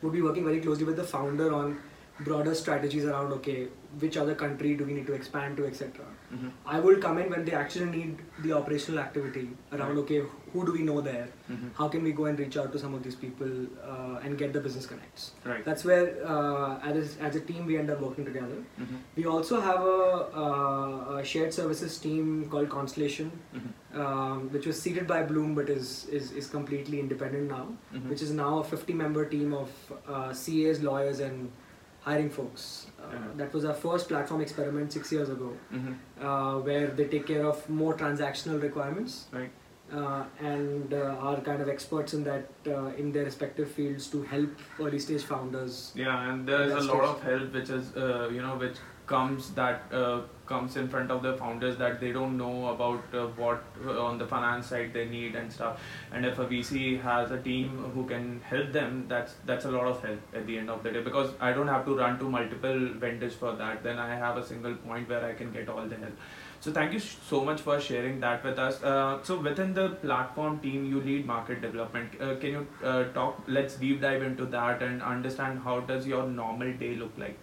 would 0.00 0.12
be 0.12 0.22
working 0.22 0.44
very 0.44 0.60
closely 0.60 0.84
with 0.84 0.96
the 0.96 1.04
founder 1.04 1.52
on 1.54 1.78
broader 2.20 2.54
strategies 2.54 3.04
around 3.04 3.32
okay, 3.32 3.68
which 3.98 4.16
other 4.16 4.34
country 4.34 4.74
do 4.74 4.84
we 4.84 4.92
need 4.92 5.06
to 5.06 5.12
expand 5.14 5.56
to, 5.56 5.66
etc. 5.66 6.04
Mm-hmm. 6.32 6.48
I 6.66 6.78
will 6.80 6.96
come 7.00 7.18
in 7.18 7.28
when 7.30 7.44
they 7.44 7.52
actually 7.52 7.86
need 7.86 8.18
the 8.40 8.52
operational 8.52 9.00
activity 9.00 9.50
around 9.72 9.88
Right. 9.90 9.98
okay, 9.98 10.22
who 10.52 10.64
do 10.64 10.72
we 10.72 10.82
know 10.82 11.00
there? 11.00 11.28
Mm-hmm. 11.50 11.68
How 11.76 11.88
can 11.88 12.04
we 12.04 12.12
go 12.12 12.26
and 12.26 12.38
reach 12.38 12.56
out 12.56 12.70
to 12.72 12.78
some 12.78 12.94
of 12.94 13.02
these 13.02 13.16
people 13.16 13.48
uh, 13.84 14.20
and 14.22 14.38
get 14.38 14.52
the 14.52 14.60
business 14.60 14.86
connects? 14.86 15.32
Right. 15.44 15.64
That's 15.64 15.84
where, 15.84 16.24
uh, 16.24 16.78
as, 16.84 17.16
as 17.20 17.34
a 17.34 17.40
team, 17.40 17.66
we 17.66 17.78
end 17.78 17.90
up 17.90 18.00
working 18.00 18.24
together. 18.24 18.62
Mm-hmm. 18.80 18.96
We 19.16 19.26
also 19.26 19.60
have 19.60 19.80
a, 19.80 20.28
uh, 20.36 21.18
a 21.18 21.24
shared 21.24 21.52
services 21.52 21.98
team 21.98 22.48
called 22.48 22.68
Constellation, 22.70 23.32
Mm-hmm. 23.54 24.00
um, 24.00 24.50
which 24.52 24.66
was 24.66 24.80
seeded 24.80 25.06
by 25.08 25.22
Blume 25.24 25.54
but 25.56 25.68
is, 25.68 26.06
is, 26.06 26.30
is 26.32 26.46
completely 26.48 27.00
independent 27.00 27.48
now, 27.50 27.66
Mm-hmm. 27.92 28.08
which 28.08 28.22
is 28.22 28.30
now 28.30 28.58
a 28.58 28.64
50 28.64 28.92
member 28.92 29.24
team 29.28 29.52
of 29.52 29.70
uh, 30.08 30.28
CAs, 30.32 30.80
lawyers, 30.82 31.18
and 31.20 31.50
hiring 32.04 32.30
folks. 32.38 32.64
Uh, 33.02 33.10
Yeah. 33.12 33.18
That 33.40 33.52
was 33.56 33.64
our 33.70 33.74
first 33.74 34.08
platform 34.12 34.40
experiment 34.46 34.92
six 34.98 35.12
years 35.16 35.28
ago, 35.36 35.50
Mm-hmm. 35.72 35.92
uh, 36.26 36.58
where 36.68 36.86
they 37.00 37.06
take 37.14 37.26
care 37.32 37.44
of 37.52 37.68
more 37.82 37.94
transactional 38.02 38.62
requirements 38.62 39.16
Right. 39.38 39.50
uh, 40.00 40.22
and 40.52 40.94
uh, 40.94 41.28
are 41.28 41.40
kind 41.48 41.60
of 41.64 41.68
experts 41.74 42.14
in 42.18 42.24
that 42.30 42.48
uh, 42.74 43.02
in 43.02 43.12
their 43.16 43.24
respective 43.30 43.70
fields 43.78 44.08
to 44.14 44.22
help 44.34 44.50
early 44.86 44.98
stage 45.06 45.24
founders. 45.32 45.78
Yeah, 45.94 46.28
and 46.30 46.48
there 46.52 46.62
is 46.66 46.72
a 46.72 46.74
That's 46.74 46.86
lot 46.92 47.04
of 47.12 47.22
help 47.30 47.52
which 47.60 47.70
is 47.78 47.94
uh, 47.96 48.28
you 48.36 48.42
know 48.46 48.54
which 48.64 48.78
comes 49.06 49.50
that 49.50 49.82
uh, 49.92 50.20
comes 50.46 50.76
in 50.76 50.88
front 50.88 51.10
of 51.10 51.22
the 51.22 51.36
founders 51.36 51.76
that 51.78 52.00
they 52.00 52.12
don't 52.12 52.36
know 52.36 52.68
about 52.68 53.02
uh, 53.14 53.26
what 53.36 53.62
uh, 53.86 54.02
on 54.02 54.18
the 54.18 54.26
finance 54.26 54.66
side 54.66 54.92
they 54.92 55.06
need 55.06 55.34
and 55.34 55.52
stuff. 55.52 55.80
And 56.12 56.24
if 56.24 56.38
a 56.38 56.46
VC 56.46 57.00
has 57.02 57.30
a 57.30 57.38
team 57.38 57.68
who 57.94 58.04
can 58.06 58.40
help 58.42 58.72
them, 58.72 59.06
that's 59.08 59.34
that's 59.46 59.64
a 59.64 59.70
lot 59.70 59.86
of 59.86 60.02
help 60.02 60.20
at 60.34 60.46
the 60.46 60.58
end 60.58 60.70
of 60.70 60.82
the 60.82 60.90
day 60.90 61.02
because 61.02 61.30
I 61.40 61.52
don't 61.52 61.68
have 61.68 61.84
to 61.86 61.96
run 61.96 62.18
to 62.18 62.24
multiple 62.24 62.88
vendors 63.04 63.34
for 63.34 63.52
that. 63.56 63.82
Then 63.82 63.98
I 63.98 64.14
have 64.16 64.36
a 64.36 64.46
single 64.46 64.74
point 64.74 65.08
where 65.08 65.24
I 65.24 65.32
can 65.34 65.52
get 65.52 65.68
all 65.68 65.86
the 65.86 65.96
help. 65.96 66.12
So 66.60 66.72
thank 66.72 66.94
you 66.94 66.98
sh- 66.98 67.16
so 67.28 67.44
much 67.44 67.60
for 67.60 67.78
sharing 67.78 68.20
that 68.20 68.42
with 68.42 68.58
us. 68.58 68.82
Uh, 68.82 69.22
so 69.22 69.38
within 69.38 69.74
the 69.74 69.90
platform 70.04 70.60
team, 70.60 70.86
you 70.86 71.00
lead 71.00 71.26
market 71.26 71.60
development. 71.60 72.20
Uh, 72.20 72.36
can 72.36 72.50
you 72.50 72.66
uh, 72.82 73.04
talk? 73.18 73.42
Let's 73.46 73.76
deep 73.76 74.00
dive 74.00 74.22
into 74.22 74.46
that 74.46 74.82
and 74.82 75.02
understand 75.02 75.60
how 75.62 75.80
does 75.80 76.06
your 76.06 76.26
normal 76.26 76.72
day 76.72 76.94
look 76.94 77.12
like. 77.18 77.36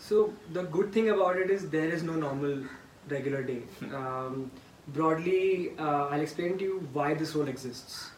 So 0.00 0.32
the 0.52 0.62
good 0.64 0.92
thing 0.92 1.10
about 1.10 1.36
it 1.36 1.50
is 1.50 1.68
there 1.70 1.88
is 1.88 2.02
no 2.02 2.14
normal 2.14 2.62
regular 3.08 3.42
day. 3.42 3.62
Um, 3.94 4.50
broadly, 4.88 5.72
uh, 5.78 6.06
I'll 6.08 6.20
explain 6.20 6.56
to 6.58 6.64
you 6.64 6.88
why 6.92 7.12
this 7.14 7.34
role 7.34 7.48
exists. 7.48 8.10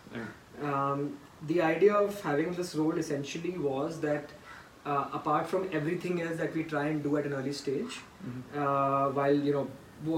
Um, 0.63 1.19
the 1.49 1.61
idea 1.61 1.95
of 1.95 2.21
having 2.23 2.53
this 2.53 2.75
role 2.77 2.97
essentially 2.99 3.59
was 3.59 4.01
that 4.01 4.31
uh, 4.87 5.09
apart 5.13 5.47
from 5.49 5.69
everything 5.73 6.23
else 6.23 6.37
that 6.37 6.55
we 6.55 6.63
try 6.65 6.87
and 6.87 7.03
do 7.03 7.17
at 7.17 7.27
an 7.27 7.33
early 7.35 7.53
stage, 7.53 8.01
Mm-hmm. 8.25 8.63
uh, 8.63 9.09
while 9.11 9.35
you 9.35 9.53
know 9.53 9.69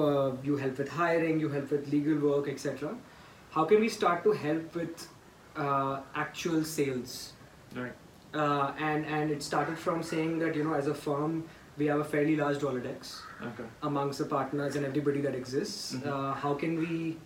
uh, 0.06 0.32
you 0.44 0.58
help 0.58 0.76
with 0.76 0.90
hiring, 0.90 1.40
you 1.40 1.48
help 1.48 1.70
with 1.70 1.86
legal 1.90 2.18
work, 2.18 2.48
etc. 2.50 2.94
How 3.50 3.64
can 3.64 3.80
we 3.80 3.88
start 3.88 4.22
to 4.24 4.32
help 4.32 4.74
with 4.74 5.08
uh, 5.56 6.00
actual 6.14 6.64
sales? 6.64 7.32
Right. 7.74 7.94
Uh, 8.34 8.72
and 8.78 9.06
and 9.06 9.30
it 9.30 9.42
started 9.42 9.78
from 9.78 10.02
saying 10.02 10.38
that 10.40 10.54
you 10.54 10.64
know 10.64 10.74
as 10.74 10.86
a 10.86 10.92
firm 10.94 11.44
we 11.76 11.86
have 11.86 12.00
a 12.00 12.04
fairly 12.04 12.36
large 12.36 12.58
Rolodex 12.58 13.20
Okay. 13.42 13.64
amongst 13.82 14.18
the 14.18 14.26
partners 14.26 14.76
and 14.76 14.84
everybody 14.86 15.20
that 15.20 15.34
exists. 15.34 15.94
Mhm. 15.94 16.06
Uh, 16.06 16.32
how 16.34 16.54
can 16.54 16.78
we 16.78 17.16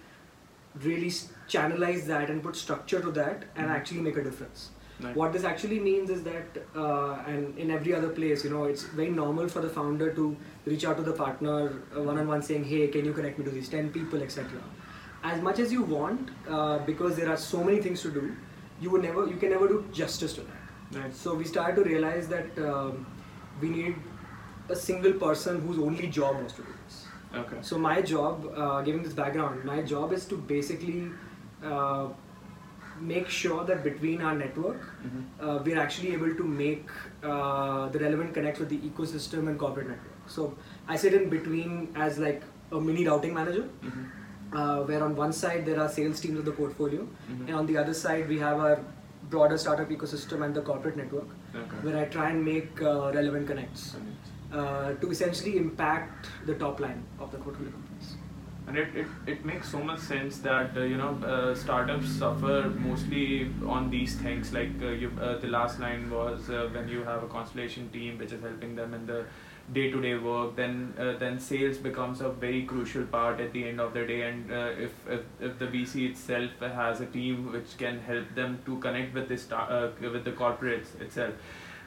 really 0.85 1.11
channelize 1.49 2.07
that 2.07 2.31
and 2.31 2.43
put 2.43 2.57
structure 2.57 3.01
to 3.01 3.11
that 3.21 3.45
and 3.57 3.67
Mhm. 3.69 3.75
actually 3.77 4.01
make 4.01 4.17
a 4.17 4.25
difference? 4.25 4.71
Right. 5.01 5.15
What 5.15 5.33
this 5.33 5.45
actually 5.45 5.79
means 5.79 6.11
is 6.11 6.23
that, 6.25 6.57
uh, 6.75 7.19
and 7.33 7.57
in 7.65 7.71
every 7.71 7.95
other 7.95 8.09
place, 8.09 8.45
you 8.45 8.51
know, 8.51 8.65
it's 8.65 8.83
very 9.01 9.11
normal 9.11 9.49
for 9.49 9.61
the 9.61 9.69
founder 9.69 10.09
to 10.15 10.25
reach 10.67 10.85
out 10.85 10.97
to 10.97 11.05
the 11.09 11.13
partner 11.13 11.59
one 12.09 12.19
on 12.19 12.27
one 12.27 12.43
saying, 12.43 12.65
hey, 12.65 12.89
can 12.89 13.05
you 13.05 13.13
connect 13.13 13.39
me 13.39 13.45
to 13.45 13.51
these 13.51 13.69
10 13.69 13.91
people, 13.91 14.23
etc. 14.23 14.61
As 15.23 15.41
much 15.41 15.61
as 15.61 15.73
you 15.73 15.83
want, 15.83 16.31
uh, 16.49 16.79
because 16.91 17.17
there 17.17 17.29
are 17.31 17.37
so 17.37 17.63
many 17.63 17.81
things 17.81 18.03
to 18.03 18.11
do, 18.11 18.25
you 18.81 18.91
would 18.91 19.03
never, 19.03 19.27
you 19.27 19.37
can 19.37 19.51
never 19.51 19.69
do 19.69 19.85
justice 19.93 20.33
to 20.35 20.41
that. 20.43 20.99
Right. 21.01 21.15
So 21.15 21.35
we 21.35 21.45
started 21.45 21.77
to 21.83 21.89
realize 21.89 22.29
that 22.29 22.59
um, 22.59 23.07
we 23.61 23.69
need 23.69 23.97
a 24.69 24.77
single 24.77 25.13
person 25.13 25.61
whose 25.67 25.79
only 25.79 26.07
job 26.09 26.43
was 26.43 26.53
to 26.55 26.63
do 26.63 26.69
this. 26.87 27.05
Okay. 27.35 27.57
So 27.63 27.79
my 27.79 28.01
job, 28.03 28.47
uh, 28.57 28.83
giving 28.83 29.03
this 29.03 29.13
background, 29.13 29.65
my 29.65 29.83
job 29.83 30.13
is 30.13 30.25
to 30.27 30.37
basically 30.37 31.11
uh, 31.65 32.09
make 33.01 33.29
sure 33.29 33.65
that 33.65 33.83
between 33.85 34.23
our 34.23 34.35
network, 34.35 34.81
Mm-hmm. 35.07 35.49
uh, 35.49 35.59
we're 35.65 35.79
actually 35.79 36.13
able 36.13 36.35
to 36.35 36.45
make 36.45 36.89
uh, 37.23 37.89
the 37.91 37.99
relevant 38.01 38.35
connects 38.35 38.59
with 38.59 38.69
the 38.69 38.79
ecosystem 38.79 39.47
and 39.49 39.59
corporate 39.59 39.87
network. 39.89 40.17
So 40.27 40.55
I 40.89 40.97
sit 40.97 41.15
in 41.15 41.29
between 41.31 41.93
as 41.95 42.19
like 42.19 42.43
a 42.73 42.81
mini 42.81 43.07
routing 43.07 43.35
manager, 43.35 43.69
Mm-hmm. 43.85 44.57
uh, 44.57 44.83
where 44.89 45.03
on 45.05 45.15
one 45.15 45.33
side 45.33 45.65
there 45.67 45.81
are 45.81 45.89
sales 45.89 46.21
teams 46.21 46.39
of 46.39 46.45
the 46.45 46.53
portfolio, 46.61 47.03
Mhm. 47.07 47.47
and 47.49 47.55
on 47.63 47.67
the 47.67 47.77
other 47.83 47.95
side 47.95 48.29
we 48.35 48.39
have 48.47 48.59
our 48.67 48.79
broader 49.35 49.59
startup 49.59 49.91
ecosystem 49.97 50.45
and 50.47 50.55
the 50.59 50.63
corporate 50.69 50.97
network, 50.97 51.29
Okay. 51.63 51.81
where 51.87 51.97
I 52.03 52.05
try 52.17 52.31
and 52.35 52.45
make 52.45 52.83
uh, 52.83 53.13
relevant 53.19 53.47
connects. 53.53 53.87
Uh, 54.53 54.93
to 54.95 55.11
essentially 55.11 55.57
impact 55.57 56.29
the 56.47 56.55
top 56.55 56.81
line 56.81 57.03
of 57.19 57.31
the 57.31 57.39
portfolio 57.39 57.71
companies. 57.71 58.17
And 58.67 58.77
it, 58.77 58.89
it, 58.95 59.07
it 59.27 59.45
makes 59.47 59.71
so 59.71 59.79
much 59.79 59.99
sense 60.01 60.39
that 60.39 60.77
uh, 60.77 60.81
you 60.81 60.99
know 60.99 61.19
uh, 61.25 61.55
startups 61.55 62.09
suffer 62.09 62.71
mostly 62.79 63.51
on 63.67 63.89
these 63.91 64.17
things. 64.17 64.53
Like 64.53 64.71
uh, 64.83 64.89
you, 64.89 65.11
uh, 65.21 65.39
the 65.39 65.47
last 65.47 65.81
line 65.81 66.11
was 66.11 66.51
uh, 66.51 66.69
when 66.73 66.87
you 66.87 67.03
have 67.03 67.23
a 67.23 67.29
constellation 67.29 67.89
team 67.91 68.19
which 68.19 68.33
is 68.33 68.43
helping 68.43 68.77
them 68.77 68.93
in 68.93 69.07
the 69.07 69.25
day-to-day 69.73 70.17
work, 70.17 70.57
then 70.57 70.93
uh, 70.99 71.17
then 71.19 71.39
sales 71.39 71.79
becomes 71.79 72.21
a 72.21 72.29
very 72.29 72.65
crucial 72.65 73.05
part 73.05 73.41
at 73.41 73.55
the 73.55 73.67
end 73.69 73.81
of 73.81 73.95
the 73.95 74.05
day. 74.07 74.23
And 74.23 74.51
if, 74.51 74.93
if 75.09 75.23
if 75.41 75.59
the 75.59 75.67
VC 75.67 76.11
itself 76.11 76.51
has 76.61 77.01
a 77.01 77.07
team 77.07 77.51
which 77.53 77.79
can 77.79 78.01
help 78.01 78.35
them 78.35 78.61
to 78.67 78.79
connect 78.79 79.15
with 79.15 79.29
the 79.29 79.39
star, 79.39 79.93
with 80.01 80.25
the 80.25 80.33
corporates 80.33 81.01
itself 81.01 81.33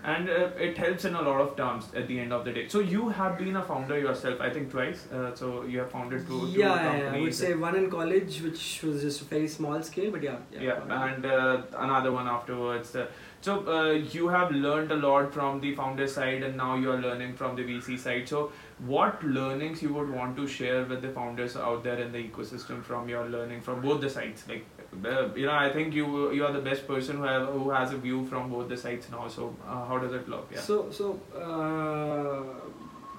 and 0.04 0.30
uh, 0.30 0.50
it 0.58 0.78
helps 0.78 1.06
in 1.06 1.16
a 1.16 1.22
lot 1.22 1.40
of 1.42 1.56
terms 1.56 1.86
at 1.96 2.08
the 2.08 2.20
end 2.20 2.34
of 2.34 2.44
the 2.46 2.52
day. 2.52 2.68
So 2.68 2.80
you 2.80 3.10
have 3.10 3.38
been 3.38 3.56
a 3.56 3.64
founder 3.64 4.00
yourself, 4.00 4.42
I 4.42 4.50
think 4.50 4.72
twice. 4.72 5.08
Uh, 5.12 5.34
so 5.36 5.64
you 5.64 5.80
have 5.80 5.92
founded 5.92 6.26
two, 6.28 6.48
yeah, 6.48 6.74
two 6.74 6.84
companies. 6.84 7.02
Yeah, 7.02 7.18
I 7.18 7.22
would 7.22 7.36
say 7.36 7.54
one 7.54 7.76
in 7.76 7.90
college, 7.90 8.42
which 8.42 8.82
was 8.84 9.02
just 9.02 9.22
a 9.22 9.26
very 9.26 9.48
small 9.48 9.82
scale, 9.84 10.12
but 10.12 10.24
yeah. 10.24 10.38
Yeah, 10.52 10.62
yeah 10.62 11.06
and 11.08 11.26
uh, 11.26 11.62
another 11.78 12.12
one 12.12 12.28
afterwards. 12.28 12.96
Uh, 12.96 13.08
so 13.42 13.68
uh, 13.68 13.92
you 13.92 14.28
have 14.28 14.52
learned 14.52 14.92
a 14.92 14.96
lot 14.96 15.34
from 15.34 15.62
the 15.62 15.76
founder 15.76 16.08
side, 16.08 16.44
and 16.44 16.58
now 16.58 16.76
you 16.76 16.92
are 16.92 17.02
learning 17.02 17.36
from 17.36 17.56
the 17.56 17.64
VC 17.64 18.00
side. 18.00 18.28
So 18.28 18.52
what 18.86 19.24
learnings 19.24 19.82
you 19.82 19.94
would 19.94 20.10
want 20.10 20.36
to 20.38 20.48
share 20.48 20.84
with 20.86 21.02
the 21.02 21.10
founders 21.10 21.56
out 21.56 21.84
there 21.84 22.00
in 22.00 22.12
the 22.12 22.24
ecosystem 22.24 22.84
from 22.84 23.10
your 23.10 23.26
learning 23.28 23.62
from 23.62 23.82
both 23.82 24.02
the 24.02 24.10
sides? 24.10 24.48
Like 24.48 24.66
you 24.94 25.46
know, 25.46 25.54
I 25.54 25.72
think 25.72 25.94
you 25.94 26.32
you 26.32 26.46
are 26.46 26.52
the 26.52 26.60
best 26.60 26.88
person 26.88 27.18
who 27.18 27.24
have 27.24 27.48
who 27.48 27.70
has 27.70 27.94
a 27.94 27.98
view 27.98 28.26
from 28.26 28.50
both 28.50 28.68
the 28.70 28.78
sides 28.78 29.10
now. 29.10 29.28
So 29.28 29.56
uh, 29.68 29.86
how 29.86 29.98
does 29.98 30.14
it 30.14 30.28
look? 30.28 30.50
Yeah. 30.54 30.60
So 30.60 30.92
so 30.92 31.20
uh, 31.36 32.44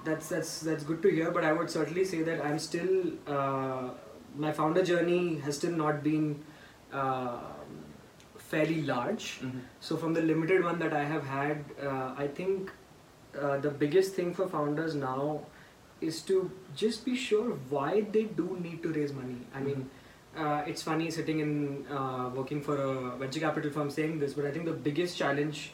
that's 0.03 0.29
that's 0.29 0.59
that's 0.61 0.83
good 0.83 1.01
to 1.01 1.09
hear. 1.09 1.31
But 1.31 1.43
I 1.43 1.51
would 1.51 1.69
certainly 1.69 2.05
say 2.05 2.21
that 2.23 2.45
I'm 2.45 2.59
still 2.59 3.11
uh, 3.27 3.89
my 4.35 4.51
founder 4.51 4.83
journey 4.83 5.39
has 5.39 5.57
still 5.57 5.71
not 5.71 6.03
been 6.03 6.43
uh, 6.91 7.39
fairly 8.37 8.83
large. 8.83 9.39
Mm-hmm. 9.41 9.59
So 9.79 9.97
from 9.97 10.13
the 10.13 10.21
limited 10.21 10.63
one 10.63 10.79
that 10.79 10.93
I 10.93 11.03
have 11.03 11.25
had, 11.25 11.65
uh, 11.81 12.13
I 12.17 12.27
think 12.27 12.71
the 13.33 13.71
biggest 13.71 14.13
thing 14.13 14.33
for 14.33 14.47
founders 14.47 14.93
now 14.93 15.41
is 16.01 16.21
to 16.21 16.51
just 16.75 17.03
be 17.03 17.15
sure 17.15 17.53
why 17.69 18.01
they 18.01 18.23
do 18.25 18.57
need 18.61 18.83
to 18.83 18.89
raise 18.93 19.11
money. 19.11 19.39
I 19.55 19.59
mean. 19.59 19.75
Mm-hmm 19.75 19.99
uh, 20.37 20.63
it's 20.65 20.81
funny 20.81 21.11
sitting 21.11 21.39
in 21.39 21.85
uh, 21.87 22.29
working 22.33 22.61
for 22.61 22.77
a 22.77 23.15
venture 23.17 23.39
capital 23.39 23.71
firm 23.71 23.89
saying 23.89 24.19
this, 24.19 24.33
but 24.33 24.45
I 24.45 24.51
think 24.51 24.65
the 24.65 24.73
biggest 24.73 25.17
challenge 25.17 25.71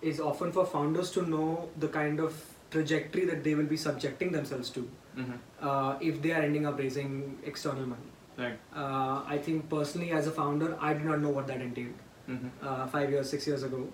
is 0.00 0.20
often 0.20 0.52
for 0.52 0.64
founders 0.64 1.10
to 1.12 1.22
know 1.22 1.68
the 1.78 1.88
kind 1.88 2.20
of 2.20 2.34
trajectory 2.70 3.24
that 3.24 3.42
they 3.44 3.54
will 3.54 3.66
be 3.66 3.76
subjecting 3.76 4.30
themselves 4.30 4.70
to 4.70 4.88
mm-hmm. 5.16 5.32
uh, 5.60 5.96
if 6.00 6.20
they 6.22 6.32
are 6.32 6.42
ending 6.42 6.66
up 6.66 6.78
raising 6.78 7.38
external 7.44 7.86
money. 7.86 8.10
Right. 8.36 8.58
Uh, 8.74 9.22
I 9.26 9.38
think 9.38 9.68
personally, 9.68 10.12
as 10.12 10.26
a 10.26 10.30
founder, 10.30 10.76
I 10.80 10.92
did 10.92 11.04
not 11.04 11.20
know 11.20 11.30
what 11.30 11.46
that 11.48 11.60
entailed 11.60 11.94
mm-hmm. 12.28 12.48
Uh, 12.62 12.86
five 12.86 13.10
years, 13.10 13.28
six 13.28 13.46
years 13.46 13.62
ago. 13.62 13.88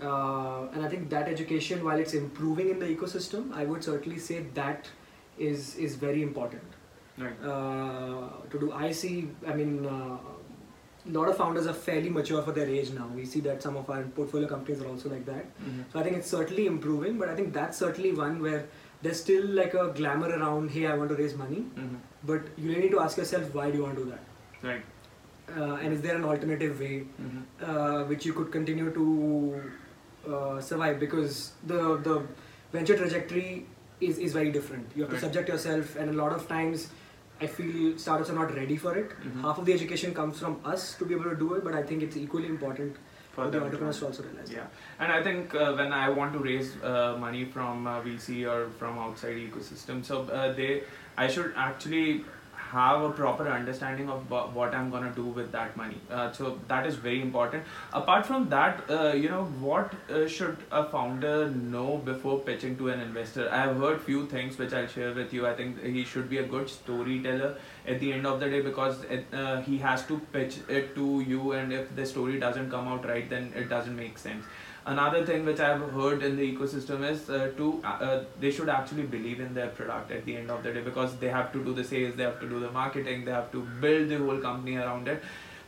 Uh, 0.00 0.68
and 0.72 0.84
I 0.84 0.88
think 0.88 1.10
that 1.10 1.28
education, 1.28 1.84
while 1.84 1.98
it's 1.98 2.14
improving 2.14 2.70
in 2.70 2.78
the 2.78 2.86
ecosystem, 2.86 3.52
I 3.52 3.64
would 3.64 3.84
certainly 3.84 4.18
say 4.18 4.44
that 4.54 4.88
is 5.38 5.74
is 5.76 5.96
very 5.96 6.22
important. 6.22 6.62
Right. 7.20 7.36
Uh, 7.44 8.28
to 8.50 8.58
do 8.58 8.72
IC, 8.72 9.28
I 9.46 9.54
mean, 9.54 9.86
uh, 9.86 10.18
a 11.06 11.10
lot 11.10 11.28
of 11.28 11.36
founders 11.36 11.66
are 11.66 11.72
fairly 11.72 12.10
mature 12.10 12.42
for 12.42 12.52
their 12.52 12.66
age 12.66 12.90
now. 12.90 13.08
We 13.14 13.24
see 13.24 13.40
that 13.40 13.62
some 13.62 13.76
of 13.76 13.88
our 13.90 14.02
portfolio 14.02 14.48
companies 14.48 14.82
are 14.82 14.88
also 14.88 15.08
like 15.08 15.24
that. 15.26 15.44
Mm-hmm. 15.58 15.82
So 15.92 15.98
I 15.98 16.02
think 16.02 16.16
it's 16.16 16.30
certainly 16.30 16.66
improving, 16.66 17.18
but 17.18 17.28
I 17.28 17.34
think 17.34 17.52
that's 17.52 17.78
certainly 17.78 18.12
one 18.12 18.40
where 18.40 18.66
there's 19.02 19.20
still 19.20 19.46
like 19.46 19.74
a 19.74 19.88
glamour 19.88 20.28
around, 20.28 20.70
hey, 20.70 20.86
I 20.86 20.94
want 20.94 21.10
to 21.10 21.16
raise 21.16 21.34
money. 21.34 21.64
Mm-hmm. 21.76 21.96
But 22.24 22.42
you 22.56 22.68
really 22.68 22.82
need 22.82 22.90
to 22.92 23.00
ask 23.00 23.16
yourself, 23.16 23.54
why 23.54 23.70
do 23.70 23.78
you 23.78 23.84
want 23.84 23.96
to 23.96 24.04
do 24.04 24.10
that? 24.10 24.20
Right. 24.62 24.82
Uh, 25.56 25.74
and 25.76 25.92
is 25.92 26.00
there 26.02 26.16
an 26.16 26.24
alternative 26.24 26.78
way 26.78 27.04
mm-hmm. 27.20 27.70
uh, 27.70 28.04
which 28.04 28.24
you 28.24 28.32
could 28.32 28.52
continue 28.52 28.92
to 28.92 29.72
uh, 30.32 30.60
survive? 30.60 31.00
Because 31.00 31.52
the 31.66 31.96
the 31.96 32.24
venture 32.72 32.96
trajectory 32.96 33.66
is, 34.00 34.18
is 34.18 34.32
very 34.32 34.52
different. 34.52 34.86
You 34.94 35.02
have 35.02 35.12
right. 35.12 35.18
to 35.20 35.26
subject 35.26 35.48
yourself, 35.48 35.96
and 35.96 36.10
a 36.10 36.12
lot 36.12 36.32
of 36.32 36.46
times 36.46 36.90
I 37.40 37.46
feel 37.46 37.96
startups 37.98 38.30
are 38.30 38.34
not 38.34 38.54
ready 38.54 38.76
for 38.76 38.96
it. 38.96 39.10
Mm-hmm. 39.10 39.42
Half 39.42 39.58
of 39.58 39.64
the 39.66 39.72
education 39.72 40.14
comes 40.14 40.38
from 40.38 40.60
us 40.64 40.94
to 40.96 41.04
be 41.04 41.14
able 41.14 41.30
to 41.30 41.36
do 41.36 41.54
it, 41.54 41.64
but 41.64 41.74
I 41.74 41.82
think 41.82 42.02
it's 42.02 42.16
equally 42.16 42.48
important 42.48 42.96
for, 43.32 43.48
the 43.50 43.62
entrepreneurs 43.62 43.98
to 44.00 44.06
also 44.06 44.22
realize. 44.22 44.50
Yeah, 44.50 44.66
and 44.98 45.12
I 45.12 45.22
think 45.22 45.54
uh, 45.54 45.72
when 45.74 45.92
I 45.92 46.08
want 46.08 46.32
to 46.34 46.38
raise 46.40 46.76
uh, 46.82 47.16
money 47.18 47.44
from 47.44 47.86
uh, 47.86 48.02
VC 48.02 48.46
or 48.46 48.68
from 48.78 48.98
outside 48.98 49.36
ecosystem, 49.36 50.04
so 50.04 50.22
uh, 50.22 50.52
they, 50.52 50.82
I 51.16 51.28
should 51.28 51.52
actually 51.56 52.24
have 52.70 53.02
a 53.02 53.10
proper 53.10 53.48
understanding 53.48 54.08
of 54.08 54.30
what 54.30 54.74
I'm 54.74 54.90
gonna 54.90 55.12
do 55.14 55.24
with 55.24 55.50
that 55.52 55.76
money. 55.76 55.98
Uh, 56.10 56.30
so 56.32 56.58
that 56.68 56.86
is 56.86 56.94
very 56.94 57.20
important. 57.20 57.64
Apart 57.92 58.26
from 58.26 58.48
that, 58.50 58.82
uh, 58.88 59.12
you 59.12 59.28
know, 59.28 59.44
what 59.66 59.92
uh, 60.08 60.26
should 60.26 60.56
a 60.70 60.84
founder 60.84 61.50
know 61.50 61.98
before 61.98 62.38
pitching 62.38 62.76
to 62.78 62.88
an 62.90 63.00
investor? 63.00 63.48
I 63.50 63.62
have 63.62 63.76
heard 63.76 64.00
few 64.00 64.26
things 64.26 64.58
which 64.58 64.72
I'll 64.72 64.86
share 64.86 65.12
with 65.12 65.32
you. 65.32 65.46
I 65.46 65.54
think 65.54 65.82
he 65.82 66.04
should 66.04 66.30
be 66.30 66.38
a 66.38 66.46
good 66.46 66.70
storyteller 66.70 67.56
at 67.86 68.00
the 68.00 68.12
end 68.12 68.26
of 68.26 68.40
the 68.40 68.48
day 68.48 68.60
because 68.60 69.02
it, 69.04 69.26
uh, 69.32 69.60
he 69.62 69.78
has 69.78 70.06
to 70.06 70.18
pitch 70.32 70.58
it 70.68 70.94
to 70.94 71.20
you, 71.26 71.52
and 71.52 71.72
if 71.72 71.94
the 71.96 72.06
story 72.06 72.38
doesn't 72.38 72.70
come 72.70 72.86
out 72.88 73.06
right, 73.06 73.28
then 73.28 73.52
it 73.56 73.68
doesn't 73.68 73.96
make 73.96 74.18
sense 74.18 74.44
another 74.86 75.24
thing 75.26 75.44
which 75.44 75.60
I've 75.60 75.80
heard 75.92 76.22
in 76.22 76.36
the 76.36 76.56
ecosystem 76.56 77.08
is 77.08 77.28
uh, 77.28 77.52
to 77.56 77.80
uh, 77.84 77.88
uh, 77.88 78.24
they 78.40 78.50
should 78.50 78.68
actually 78.68 79.02
believe 79.02 79.40
in 79.40 79.54
their 79.54 79.68
product 79.68 80.10
at 80.10 80.24
the 80.24 80.36
end 80.36 80.50
of 80.50 80.62
the 80.62 80.72
day 80.72 80.80
because 80.80 81.16
they 81.16 81.28
have 81.28 81.52
to 81.52 81.62
do 81.64 81.74
the 81.74 81.84
sales, 81.84 82.16
they 82.16 82.22
have 82.22 82.40
to 82.40 82.48
do 82.48 82.60
the 82.60 82.70
marketing, 82.70 83.24
they 83.24 83.32
have 83.32 83.50
to 83.52 83.62
build 83.80 84.08
the 84.08 84.18
whole 84.18 84.38
company 84.38 84.76
around 84.76 85.08
it. 85.08 85.22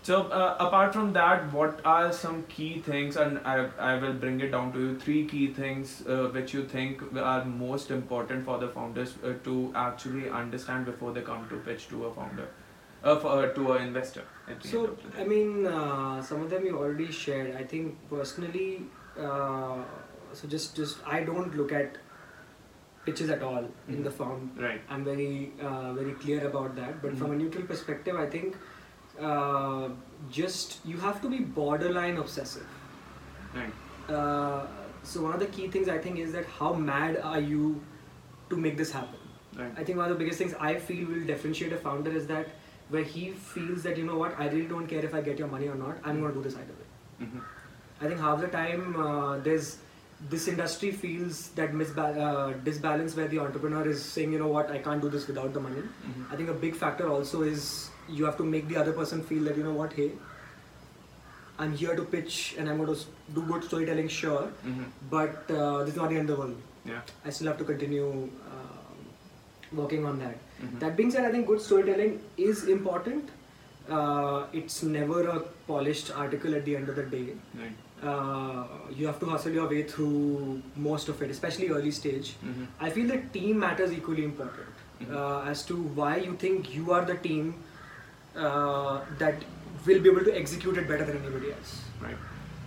So 0.04 0.22
uh, 0.22 0.56
apart 0.58 0.92
from 0.92 1.12
that, 1.12 1.52
what 1.52 1.80
are 1.84 2.12
some 2.12 2.42
key 2.48 2.80
things, 2.80 3.16
and 3.16 3.38
I, 3.44 3.68
I 3.78 3.98
will 3.98 4.14
bring 4.14 4.40
it 4.40 4.50
down 4.50 4.72
to 4.72 4.80
you, 4.80 4.98
three 4.98 5.26
key 5.28 5.52
things 5.52 6.02
uh, 6.08 6.28
which 6.32 6.52
you 6.52 6.64
think 6.64 7.02
are 7.16 7.44
most 7.44 7.92
important 7.92 8.44
for 8.44 8.58
the 8.58 8.66
founders 8.66 9.14
uh, 9.24 9.34
to 9.44 9.72
actually 9.76 10.28
understand 10.28 10.86
before 10.86 11.12
they 11.12 11.20
come 11.20 11.48
to 11.50 11.56
pitch 11.58 11.86
to 11.90 12.06
a 12.06 12.14
founder, 12.14 12.48
uh, 13.04 13.16
for, 13.16 13.48
to 13.50 13.72
an 13.74 13.86
investor. 13.86 14.24
So 14.64 14.96
I 15.16 15.22
mean, 15.22 15.66
some 16.20 16.42
of 16.42 16.50
them 16.50 16.66
you 16.66 16.76
already 16.76 17.12
shared. 17.12 17.54
I 17.54 17.62
think 17.62 17.96
personally, 18.10 18.82
uh, 19.18 19.82
so 20.32 20.48
just 20.48 20.76
just 20.76 20.98
I 21.06 21.22
don't 21.22 21.56
look 21.56 21.72
at 21.72 21.98
pitches 23.04 23.30
at 23.30 23.42
all 23.42 23.62
mm-hmm. 23.62 23.94
in 23.94 24.02
the 24.02 24.10
firm. 24.10 24.52
Right. 24.56 24.80
I'm 24.88 25.04
very 25.04 25.52
uh, 25.60 25.92
very 25.92 26.12
clear 26.12 26.46
about 26.46 26.76
that. 26.76 27.02
But 27.02 27.12
mm-hmm. 27.12 27.18
from 27.18 27.32
a 27.32 27.36
neutral 27.36 27.66
perspective, 27.66 28.16
I 28.16 28.26
think 28.26 28.56
uh, 29.20 29.88
just 30.30 30.78
you 30.84 30.98
have 30.98 31.20
to 31.22 31.28
be 31.28 31.38
borderline 31.38 32.16
obsessive. 32.16 32.66
Right. 33.54 34.14
Uh, 34.14 34.66
so 35.02 35.22
one 35.22 35.34
of 35.34 35.40
the 35.40 35.46
key 35.46 35.68
things 35.68 35.88
I 35.88 35.98
think 35.98 36.18
is 36.18 36.32
that 36.32 36.46
how 36.46 36.72
mad 36.72 37.18
are 37.22 37.40
you 37.40 37.82
to 38.50 38.56
make 38.56 38.76
this 38.76 38.92
happen? 38.92 39.18
Right. 39.56 39.72
I 39.76 39.84
think 39.84 39.98
one 39.98 40.10
of 40.10 40.16
the 40.16 40.18
biggest 40.18 40.38
things 40.38 40.54
I 40.58 40.76
feel 40.76 41.08
will 41.08 41.24
differentiate 41.24 41.72
a 41.72 41.76
founder 41.76 42.10
is 42.10 42.26
that 42.28 42.48
where 42.88 43.02
he 43.02 43.30
feels 43.30 43.82
that 43.82 43.96
you 43.96 44.04
know 44.04 44.16
what 44.16 44.38
I 44.38 44.46
really 44.48 44.66
don't 44.66 44.86
care 44.86 45.04
if 45.04 45.14
I 45.14 45.20
get 45.20 45.38
your 45.38 45.48
money 45.48 45.68
or 45.68 45.74
not. 45.74 45.98
I'm 46.04 46.14
mm-hmm. 46.14 46.20
going 46.20 46.34
to 46.34 46.38
do 46.38 46.44
this 46.44 46.54
either 46.54 46.72
way. 46.72 47.26
I 48.02 48.08
think 48.08 48.20
half 48.20 48.40
the 48.40 48.48
time 48.48 48.96
uh, 48.96 49.38
there's 49.38 49.78
this 50.28 50.48
industry 50.48 50.90
feels 50.90 51.48
that 51.50 51.72
misba- 51.72 52.18
uh, 52.18 52.52
disbalance 52.64 53.16
where 53.16 53.28
the 53.28 53.38
entrepreneur 53.38 53.86
is 53.88 54.04
saying, 54.04 54.32
you 54.32 54.38
know 54.38 54.48
what, 54.48 54.70
I 54.70 54.78
can't 54.78 55.00
do 55.00 55.08
this 55.08 55.26
without 55.26 55.52
the 55.52 55.60
money. 55.60 55.80
Mm-hmm. 55.80 56.32
I 56.32 56.36
think 56.36 56.48
a 56.48 56.54
big 56.54 56.74
factor 56.74 57.08
also 57.08 57.42
is 57.42 57.90
you 58.08 58.24
have 58.24 58.36
to 58.36 58.44
make 58.44 58.68
the 58.68 58.76
other 58.76 58.92
person 58.92 59.22
feel 59.22 59.44
that, 59.44 59.56
you 59.56 59.64
know 59.64 59.72
what, 59.72 59.92
hey, 59.92 60.12
I'm 61.58 61.76
here 61.76 61.94
to 61.94 62.04
pitch 62.04 62.54
and 62.58 62.68
I'm 62.68 62.78
going 62.78 62.94
to 62.94 63.00
do 63.34 63.42
good 63.42 63.64
storytelling, 63.64 64.08
sure, 64.08 64.50
mm-hmm. 64.66 64.84
but 65.10 65.50
uh, 65.50 65.84
this 65.84 65.90
is 65.90 65.96
not 65.96 66.10
the 66.10 66.16
end 66.16 66.30
of 66.30 66.36
the 66.36 66.42
world. 66.42 66.62
Yeah. 66.84 67.00
I 67.24 67.30
still 67.30 67.48
have 67.48 67.58
to 67.58 67.64
continue 67.64 68.30
uh, 68.48 69.72
working 69.72 70.04
on 70.04 70.18
that. 70.20 70.36
Mm-hmm. 70.60 70.78
That 70.80 70.96
being 70.96 71.10
said, 71.10 71.24
I 71.24 71.30
think 71.30 71.46
good 71.46 71.60
storytelling 71.60 72.20
is 72.36 72.68
important. 72.68 73.28
Uh, 73.88 74.46
it's 74.52 74.82
never 74.82 75.28
a 75.28 75.40
polished 75.66 76.12
article 76.12 76.54
at 76.54 76.64
the 76.64 76.76
end 76.76 76.88
of 76.88 76.96
the 76.96 77.02
day. 77.02 77.34
Right 77.54 77.72
uh, 78.02 78.64
you 78.90 79.06
have 79.06 79.20
to 79.20 79.26
hustle 79.26 79.52
your 79.52 79.68
way 79.68 79.82
through 79.84 80.62
most 80.76 81.08
of 81.08 81.22
it, 81.22 81.30
especially 81.30 81.68
early 81.68 81.90
stage. 81.90 82.34
Mm-hmm. 82.44 82.64
I 82.80 82.90
feel 82.90 83.06
that 83.08 83.32
team 83.32 83.58
matters 83.58 83.92
equally 83.92 84.24
important 84.24 84.66
mm-hmm. 85.00 85.16
uh, 85.16 85.44
as 85.44 85.64
to 85.66 85.76
why 85.76 86.16
you 86.16 86.34
think 86.34 86.74
you 86.74 86.92
are 86.92 87.04
the 87.04 87.16
team 87.16 87.54
uh, 88.36 89.00
that 89.18 89.34
will 89.86 90.00
be 90.00 90.08
able 90.08 90.24
to 90.24 90.36
execute 90.36 90.76
it 90.76 90.88
better 90.88 91.04
than 91.04 91.18
anybody 91.18 91.52
else. 91.52 91.82
Right. 92.00 92.16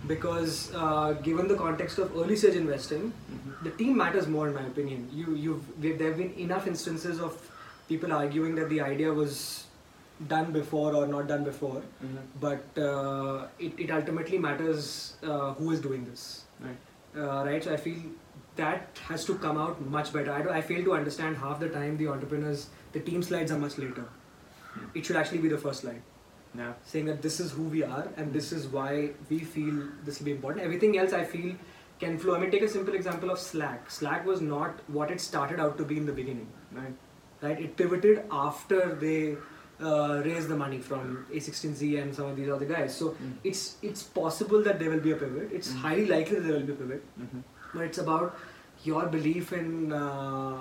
Because 0.06 0.72
uh, 0.74 1.12
given 1.22 1.48
the 1.48 1.56
context 1.56 1.98
of 1.98 2.16
early 2.16 2.36
stage 2.36 2.54
investing, 2.54 3.12
mm-hmm. 3.12 3.64
the 3.64 3.70
team 3.72 3.96
matters 3.96 4.26
more, 4.28 4.48
in 4.48 4.54
my 4.54 4.62
opinion. 4.62 5.08
You, 5.12 5.34
you've 5.34 5.64
there 5.80 6.08
have 6.08 6.18
been 6.18 6.34
enough 6.38 6.66
instances 6.66 7.20
of 7.20 7.50
people 7.88 8.12
arguing 8.12 8.54
that 8.56 8.68
the 8.68 8.80
idea 8.80 9.12
was 9.12 9.66
done 10.28 10.52
before 10.52 10.94
or 10.94 11.06
not 11.06 11.26
done 11.28 11.44
before 11.44 11.82
mm-hmm. 12.04 12.16
but 12.40 12.78
uh, 12.78 13.46
it, 13.58 13.72
it 13.78 13.90
ultimately 13.90 14.38
matters 14.38 15.16
uh, 15.22 15.52
who 15.54 15.70
is 15.72 15.80
doing 15.80 16.04
this 16.04 16.44
right 16.60 16.76
uh, 17.16 17.44
right 17.44 17.64
so 17.64 17.72
i 17.72 17.76
feel 17.76 17.96
that 18.56 18.98
has 19.08 19.24
to 19.26 19.36
come 19.36 19.58
out 19.58 19.80
much 19.86 20.12
better. 20.12 20.32
I, 20.32 20.42
do, 20.42 20.50
I 20.50 20.60
fail 20.60 20.82
to 20.84 20.94
understand 20.94 21.36
half 21.36 21.60
the 21.60 21.68
time 21.68 21.96
the 21.96 22.08
entrepreneurs, 22.08 22.68
the 22.92 23.00
team 23.00 23.22
slides 23.22 23.52
are 23.52 23.58
much 23.58 23.78
later. 23.78 24.08
It 24.94 25.06
should 25.06 25.16
actually 25.16 25.38
be 25.38 25.48
the 25.48 25.58
first 25.58 25.80
slide, 25.80 26.02
Yeah. 26.56 26.72
saying 26.84 27.06
that 27.06 27.22
this 27.22 27.40
is 27.40 27.52
who 27.52 27.64
we 27.64 27.82
are 27.82 28.08
and 28.16 28.32
this 28.32 28.52
is 28.52 28.66
why 28.66 29.10
we 29.30 29.38
feel 29.38 29.88
this 30.04 30.18
will 30.18 30.26
be 30.26 30.32
important. 30.32 30.64
Everything 30.64 30.98
else 30.98 31.12
I 31.12 31.24
feel 31.24 31.54
can 31.98 32.18
flow. 32.18 32.34
I 32.34 32.40
mean, 32.40 32.50
take 32.50 32.62
a 32.62 32.68
simple 32.68 32.94
example 32.94 33.30
of 33.30 33.38
Slack. 33.38 33.90
Slack 33.90 34.26
was 34.26 34.40
not 34.40 34.80
what 34.88 35.10
it 35.10 35.20
started 35.20 35.60
out 35.60 35.78
to 35.78 35.84
be 35.84 35.96
in 35.96 36.04
the 36.06 36.12
beginning, 36.12 36.48
Right. 36.72 36.94
right? 37.40 37.60
It 37.60 37.76
pivoted 37.76 38.24
after 38.30 38.94
they 38.94 39.36
uh, 39.80 40.22
raised 40.24 40.48
the 40.48 40.56
money 40.56 40.78
from 40.80 41.26
A16Z 41.32 42.02
and 42.02 42.14
some 42.14 42.26
of 42.26 42.36
these 42.36 42.48
other 42.48 42.64
guys. 42.66 42.94
So 42.96 43.10
Mm. 43.10 43.32
it's 43.44 43.76
it's 43.82 44.02
possible 44.02 44.62
that 44.62 44.78
there 44.78 44.90
will 44.90 45.04
be 45.06 45.12
a 45.12 45.16
pivot. 45.16 45.52
It's 45.52 45.72
Mhm. 45.72 45.80
highly 45.86 46.06
likely 46.06 46.38
that 46.38 46.46
there 46.48 46.58
will 46.58 46.66
be 46.72 46.72
a 46.72 46.80
pivot 46.82 47.02
Mm-hmm. 47.20 47.40
but 47.74 47.82
it's 47.90 47.98
about 47.98 48.38
your 48.84 49.06
belief 49.16 49.52
in 49.52 49.92
uh, 49.92 50.58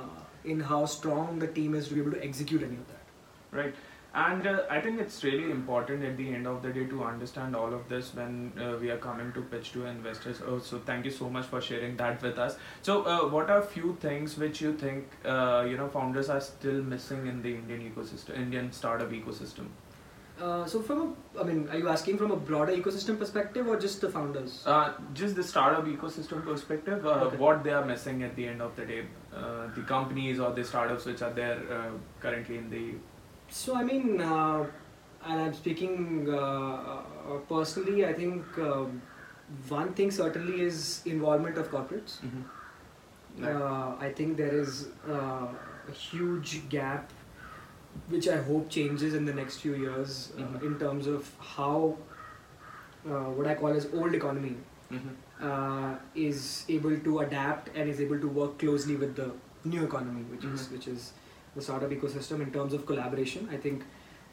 in 0.53 0.59
how 0.71 0.85
strong 0.85 1.39
the 1.39 1.47
team 1.59 1.75
is 1.75 1.87
to 1.89 1.93
be 1.95 2.01
able 2.01 2.11
to 2.17 2.23
execute 2.29 2.63
any 2.69 2.75
of 2.83 2.87
that. 2.93 3.57
Right. 3.59 3.75
And 4.15 4.47
uh, 4.47 4.61
I 4.69 4.79
think 4.79 5.01
it's 5.01 5.23
really 5.25 5.51
important 5.51 6.01
at 6.05 6.15
the 6.15 6.33
end 6.33 6.47
of 6.47 6.61
the 6.63 6.69
day 6.71 6.85
to 6.85 7.03
understand 7.03 7.53
all 7.53 7.73
of 7.73 7.89
this 7.89 8.13
when 8.13 8.53
uh, 8.57 8.77
we 8.79 8.89
are 8.89 8.97
coming 8.97 9.33
to 9.33 9.41
pitch 9.41 9.73
to 9.73 9.85
investors. 9.85 10.41
Oh, 10.47 10.57
so 10.59 10.79
thank 10.79 11.03
you 11.03 11.11
so 11.11 11.29
much 11.29 11.45
for 11.47 11.59
sharing 11.59 11.97
that 11.97 12.21
with 12.21 12.39
us. 12.39 12.55
So, 12.81 13.03
uh, 13.03 13.27
what 13.27 13.49
are 13.49 13.61
few 13.61 13.97
things 13.99 14.37
which 14.37 14.61
you 14.61 14.73
think 14.77 15.09
uh, 15.25 15.65
you 15.67 15.75
know 15.75 15.89
founders 15.89 16.29
are 16.29 16.39
still 16.39 16.81
missing 16.81 17.27
in 17.27 17.41
the 17.41 17.55
Indian 17.55 17.91
ecosystem, 17.91 18.37
Indian 18.37 18.71
startup 18.71 19.11
ecosystem? 19.11 19.67
Uh, 20.41 20.65
so 20.65 20.81
from 20.81 21.01
a, 21.01 21.41
I 21.41 21.43
mean, 21.43 21.67
are 21.69 21.77
you 21.77 21.87
asking 21.89 22.17
from 22.17 22.31
a 22.31 22.35
broader 22.35 22.73
ecosystem 22.75 23.17
perspective 23.17 23.67
or 23.67 23.77
just 23.79 23.99
the 24.01 24.09
founders? 24.09 24.63
Uh, 24.65 24.93
just 25.13 25.35
the 25.35 25.43
startup 25.43 25.85
ecosystem 25.85 26.43
perspective, 26.43 27.05
uh, 27.05 27.09
Okay. 27.25 27.37
what 27.37 27.63
they 27.65 27.71
are 27.71 27.85
missing 27.85 28.23
at 28.23 28.35
the 28.37 28.47
end 28.47 28.61
of 28.61 28.75
the 28.77 28.85
day, 28.85 29.03
uh, 29.33 29.67
the 29.75 29.81
companies 29.81 30.39
or 30.39 30.51
the 30.51 30.63
startups 30.63 31.05
which 31.05 31.21
are 31.21 31.31
there 31.31 31.59
uh, 31.71 31.91
currently 32.21 32.57
in 32.57 32.69
the. 32.69 32.93
So 33.49 33.75
I 33.75 33.83
mean, 33.83 34.21
uh, 34.21 34.65
and 35.25 35.41
I'm 35.41 35.53
speaking 35.53 36.27
uh, 36.29 36.35
uh, 36.37 37.37
personally. 37.49 38.05
I 38.05 38.13
think 38.13 38.43
um, 38.59 39.01
one 39.69 39.93
thing 39.93 40.11
certainly 40.11 40.61
is 40.61 41.01
involvement 41.05 41.57
of 41.57 41.69
corporates. 41.71 42.17
Right. 43.37 43.51
Uh, 43.53 43.95
I 43.99 44.11
think 44.11 44.37
there 44.37 44.55
is 44.57 44.87
uh, 45.09 45.47
a 45.89 45.91
huge 45.91 46.69
gap, 46.69 47.11
which 48.09 48.27
I 48.29 48.37
hope 48.37 48.69
changes 48.69 49.13
in 49.13 49.25
the 49.25 49.33
next 49.33 49.57
few 49.57 49.75
years 49.75 50.31
uh, 50.37 50.41
Mhm. 50.41 50.63
in 50.69 50.79
terms 50.79 51.07
of 51.07 51.31
how 51.55 51.97
uh, 53.07 53.25
what 53.39 53.47
I 53.47 53.55
call 53.55 53.75
as 53.79 53.87
old 53.93 54.15
economy 54.15 54.55
Mhm. 54.91 55.11
uh, 55.49 55.95
is 56.27 56.65
able 56.75 56.95
to 57.07 57.19
adapt 57.25 57.69
and 57.75 57.89
is 57.89 57.99
able 58.05 58.19
to 58.19 58.27
work 58.39 58.57
closely 58.63 58.95
with 58.95 59.15
the 59.15 59.27
new 59.73 59.83
economy, 59.83 60.23
which 60.31 60.45
is 60.53 60.63
Mhm. 60.67 60.71
which 60.77 60.87
is 60.93 61.11
the 61.55 61.61
startup 61.61 61.89
ecosystem 61.89 62.41
in 62.41 62.51
terms 62.51 62.73
of 62.73 62.85
collaboration. 62.85 63.47
I 63.51 63.57
think 63.57 63.83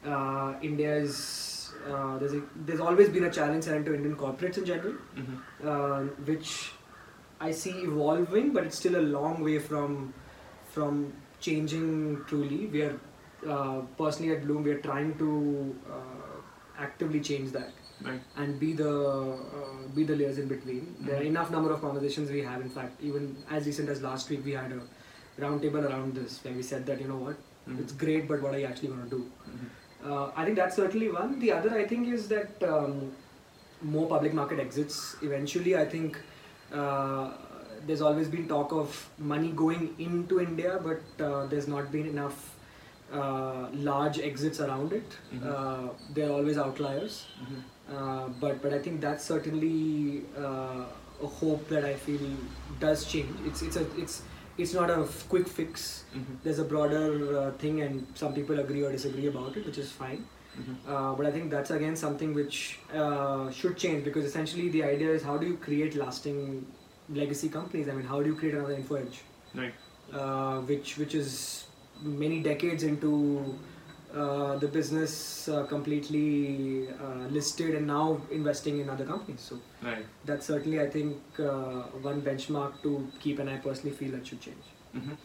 uh, 0.05 0.53
India 0.61 0.95
is 0.95 1.73
uh, 1.89 2.17
there's 2.17 2.33
a, 2.33 2.41
there's 2.65 2.79
always 2.79 3.09
been 3.09 3.23
a 3.25 3.31
challenge 3.31 3.67
around 3.67 3.85
to 3.85 3.93
Indian 3.95 4.15
corporates 4.15 4.57
in 4.57 4.65
general 4.65 4.95
Mhm. 5.17 5.37
uh, 5.71 6.01
which 6.31 6.71
I 7.41 7.51
see 7.51 7.71
evolving, 7.87 8.51
but 8.53 8.63
it's 8.65 8.77
still 8.77 8.95
a 8.97 9.05
long 9.17 9.43
way 9.43 9.59
from 9.59 10.13
from 10.75 11.13
changing 11.39 11.89
truly. 12.27 12.65
We 12.67 12.81
are 12.83 12.99
uh, 13.53 13.81
personally 13.97 14.33
at 14.35 14.43
Blume, 14.45 14.63
we 14.63 14.71
are 14.71 14.79
trying 14.89 15.17
to 15.17 15.75
uh, 15.95 16.37
actively 16.87 17.19
change 17.29 17.51
that 17.51 17.71
Right. 18.05 18.21
and 18.37 18.59
be 18.59 18.73
the 18.73 18.91
uh, 18.91 19.87
be 19.95 20.03
the 20.11 20.15
layers 20.15 20.37
in 20.43 20.47
between. 20.47 20.95
There 21.07 21.17
are 21.17 21.23
Mhm. 21.23 21.31
enough 21.33 21.51
number 21.55 21.71
of 21.73 21.81
conversations 21.81 22.31
we 22.37 22.41
have. 22.49 22.61
In 22.61 22.69
fact, 22.77 23.01
even 23.09 23.27
as 23.57 23.65
recent 23.71 23.89
as 23.95 24.01
last 24.05 24.29
week, 24.29 24.45
we 24.45 24.53
had 24.61 24.71
a 24.77 24.79
roundtable 25.39 25.83
around 25.89 26.15
this 26.15 26.43
where 26.43 26.53
we 26.53 26.61
said 26.63 26.85
that 26.85 27.01
you 27.01 27.07
know 27.07 27.17
what, 27.17 27.35
Mhm. 27.67 27.79
it's 27.79 27.93
great, 27.93 28.27
but 28.27 28.41
what 28.41 28.53
are 28.53 28.59
you 28.59 28.65
actually 28.65 28.89
going 28.89 29.03
to 29.03 29.09
do? 29.17 29.21
Mhm. 29.49 29.69
Uh, 30.11 30.31
I 30.35 30.45
think 30.45 30.57
that's 30.57 30.75
certainly 30.75 31.09
one. 31.09 31.39
The 31.39 31.51
other, 31.53 31.71
I 31.81 31.85
think, 31.87 32.07
is 32.09 32.27
that 32.27 32.63
um, 32.63 33.11
more 33.81 34.07
public 34.07 34.33
market 34.33 34.59
exits. 34.59 35.15
Eventually, 35.21 35.75
I 35.77 35.85
think 35.85 36.19
uh, 36.73 37.31
there's 37.87 38.01
always 38.01 38.27
been 38.27 38.47
talk 38.47 38.71
of 38.73 39.09
money 39.17 39.51
going 39.51 39.93
into 39.99 40.39
India, 40.39 40.79
but 40.83 41.23
uh, 41.23 41.45
there's 41.47 41.67
not 41.67 41.91
been 41.91 42.07
enough 42.07 42.49
uh, 43.13 43.67
large 43.73 44.19
exits 44.19 44.59
around 44.59 44.91
it. 44.93 45.15
Mhm. 45.33 45.45
Uh, 45.45 45.89
there 46.15 46.27
are 46.29 46.31
always 46.31 46.57
outliers, 46.57 47.25
Mhm. 47.43 47.59
uh, 47.95 48.27
but 48.43 48.61
but 48.63 48.73
I 48.73 48.79
think 48.79 49.01
that's 49.01 49.23
certainly 49.23 50.25
uh, 50.37 50.85
a 51.21 51.27
hope 51.41 51.67
that 51.69 51.85
I 51.85 51.93
feel 52.05 52.23
does 52.85 53.05
change. 53.05 53.35
It's 53.51 53.61
it's 53.61 53.75
a 53.75 53.85
it's 54.05 54.21
it's 54.57 54.73
not 54.73 54.89
a 54.89 54.97
quick 55.29 55.47
fix 55.47 55.85
Mhm. 56.15 56.37
there's 56.43 56.59
a 56.59 56.67
broader 56.73 57.05
uh, 57.39 57.51
thing 57.63 57.81
and 57.85 58.05
some 58.21 58.33
people 58.37 58.59
agree 58.63 58.83
or 58.87 58.91
disagree 58.91 59.27
about 59.33 59.57
it 59.61 59.65
which 59.69 59.79
is 59.83 59.91
fine 60.01 60.21
Mhm. 60.61 60.75
uh, 60.93 61.11
but 61.17 61.25
i 61.29 61.31
think 61.35 61.49
that's 61.55 61.71
again 61.77 61.95
something 62.03 62.33
which 62.39 62.59
uh, 63.03 63.49
should 63.59 63.75
change 63.83 64.03
because 64.09 64.25
essentially 64.31 64.67
the 64.77 64.83
idea 64.93 65.11
is 65.19 65.23
how 65.31 65.37
do 65.43 65.47
you 65.51 65.57
create 65.67 65.95
lasting 66.05 66.39
legacy 67.21 67.49
companies 67.57 67.89
i 67.93 67.95
mean 67.99 68.09
how 68.13 68.19
do 68.25 68.29
you 68.33 68.35
create 68.41 68.55
another 68.61 68.75
info 68.81 68.95
edge 69.03 69.21
Right. 69.61 69.73
uh, 70.19 70.57
which 70.71 70.97
which 71.03 71.15
is 71.23 71.31
many 72.25 72.37
decades 72.51 72.83
into 72.91 73.11
uh, 74.15 74.55
the 74.57 74.67
business 74.67 75.47
uh, 75.49 75.63
completely 75.65 76.87
uh, 76.89 77.27
listed 77.29 77.75
and 77.75 77.87
now 77.87 78.21
investing 78.31 78.79
in 78.79 78.89
other 78.89 79.05
companies 79.05 79.41
so 79.41 79.57
Right. 79.81 80.05
that's 80.25 80.45
certainly 80.45 80.79
i 80.79 80.89
think 80.89 81.39
uh, 81.39 81.81
one 82.09 82.21
benchmark 82.21 82.81
to 82.83 82.91
keep 83.19 83.39
and 83.39 83.49
i 83.49 83.57
personally 83.57 83.95
feel 84.01 84.11
that 84.17 84.25
should 84.27 84.41
change 84.49 84.69
Mhm. 84.95 85.17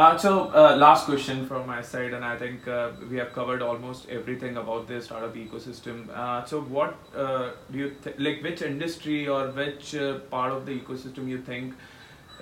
Uh, 0.00 0.16
so, 0.22 0.30
uh, 0.60 0.76
last 0.76 1.04
question 1.08 1.46
from 1.48 1.66
my 1.68 1.80
side, 1.90 2.14
and 2.16 2.24
I 2.28 2.36
think 2.38 2.66
uh, 2.76 2.90
we 3.10 3.16
have 3.20 3.28
covered 3.32 3.62
almost 3.66 4.08
everything 4.16 4.56
about 4.62 4.88
the 4.88 5.00
startup 5.00 5.36
ecosystem. 5.42 6.00
Uh, 6.22 6.44
so, 6.52 6.60
what 6.78 6.96
uh, 7.24 7.50
do 7.70 7.78
you 7.82 7.90
th- 8.06 8.16
like? 8.26 8.42
Which 8.46 8.62
industry 8.62 9.18
or 9.36 9.42
which 9.60 9.94
uh, 9.94 10.18
part 10.34 10.52
of 10.56 10.66
the 10.66 10.74
ecosystem 10.80 11.28
you 11.34 11.38
think 11.50 11.74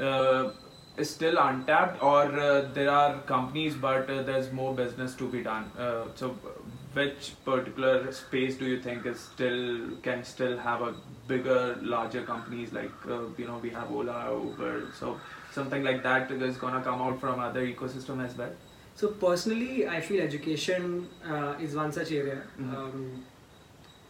uh, 0.01 0.51
is 0.97 1.11
still 1.11 1.39
untapped, 1.39 2.03
or 2.03 2.25
uh, 2.39 2.69
there 2.75 2.91
are 2.91 3.19
companies 3.23 3.75
but 3.75 4.11
uh, 4.11 4.23
there's 4.23 4.53
more 4.53 4.75
business 4.75 5.15
to 5.15 5.29
be 5.29 5.43
done? 5.43 5.71
Uh, 5.79 6.05
so, 6.15 6.37
which 6.93 7.33
particular 7.45 8.13
space 8.13 8.57
do 8.59 8.67
you 8.67 8.81
think 8.83 9.07
is 9.07 9.19
still 9.19 9.97
can 10.03 10.23
still 10.25 10.59
have 10.59 10.83
a 10.83 10.95
bigger, 11.27 11.79
larger 11.81 12.23
companies 12.23 12.73
like 12.73 12.91
uh, 13.09 13.21
you 13.39 13.47
know 13.47 13.59
we 13.63 13.71
have 13.71 13.91
Ola, 13.91 14.39
Uber, 14.45 14.89
so 14.99 15.19
something 15.53 15.83
like 15.83 16.03
that 16.03 16.31
is 16.31 16.57
gonna 16.57 16.83
come 16.83 17.01
out 17.01 17.19
from 17.21 17.41
other 17.41 17.67
ecosystem 17.67 18.23
as 18.25 18.37
well. 18.37 18.53
So 18.95 19.09
personally, 19.09 19.89
I 19.89 20.01
feel 20.03 20.21
education 20.23 21.09
uh, 21.27 21.55
is 21.59 21.75
one 21.75 21.93
such 21.93 22.13
area, 22.13 22.43
Mhm. 22.61 22.75
um, 22.77 23.25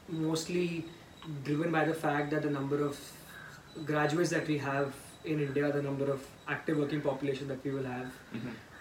mostly 0.08 0.84
driven 1.44 1.70
by 1.70 1.84
the 1.84 1.94
fact 1.94 2.30
that 2.30 2.42
the 2.42 2.50
number 2.50 2.82
of 2.82 2.98
graduates 3.86 4.30
that 4.30 4.48
we 4.48 4.58
have 4.58 4.92
in 5.24 5.40
India, 5.40 5.70
the 5.72 5.82
number 5.82 6.10
of 6.10 6.24
active 6.48 6.78
working 6.78 7.00
population 7.00 7.48
that 7.48 7.64
we 7.64 7.70
will 7.70 7.84
have 7.84 8.10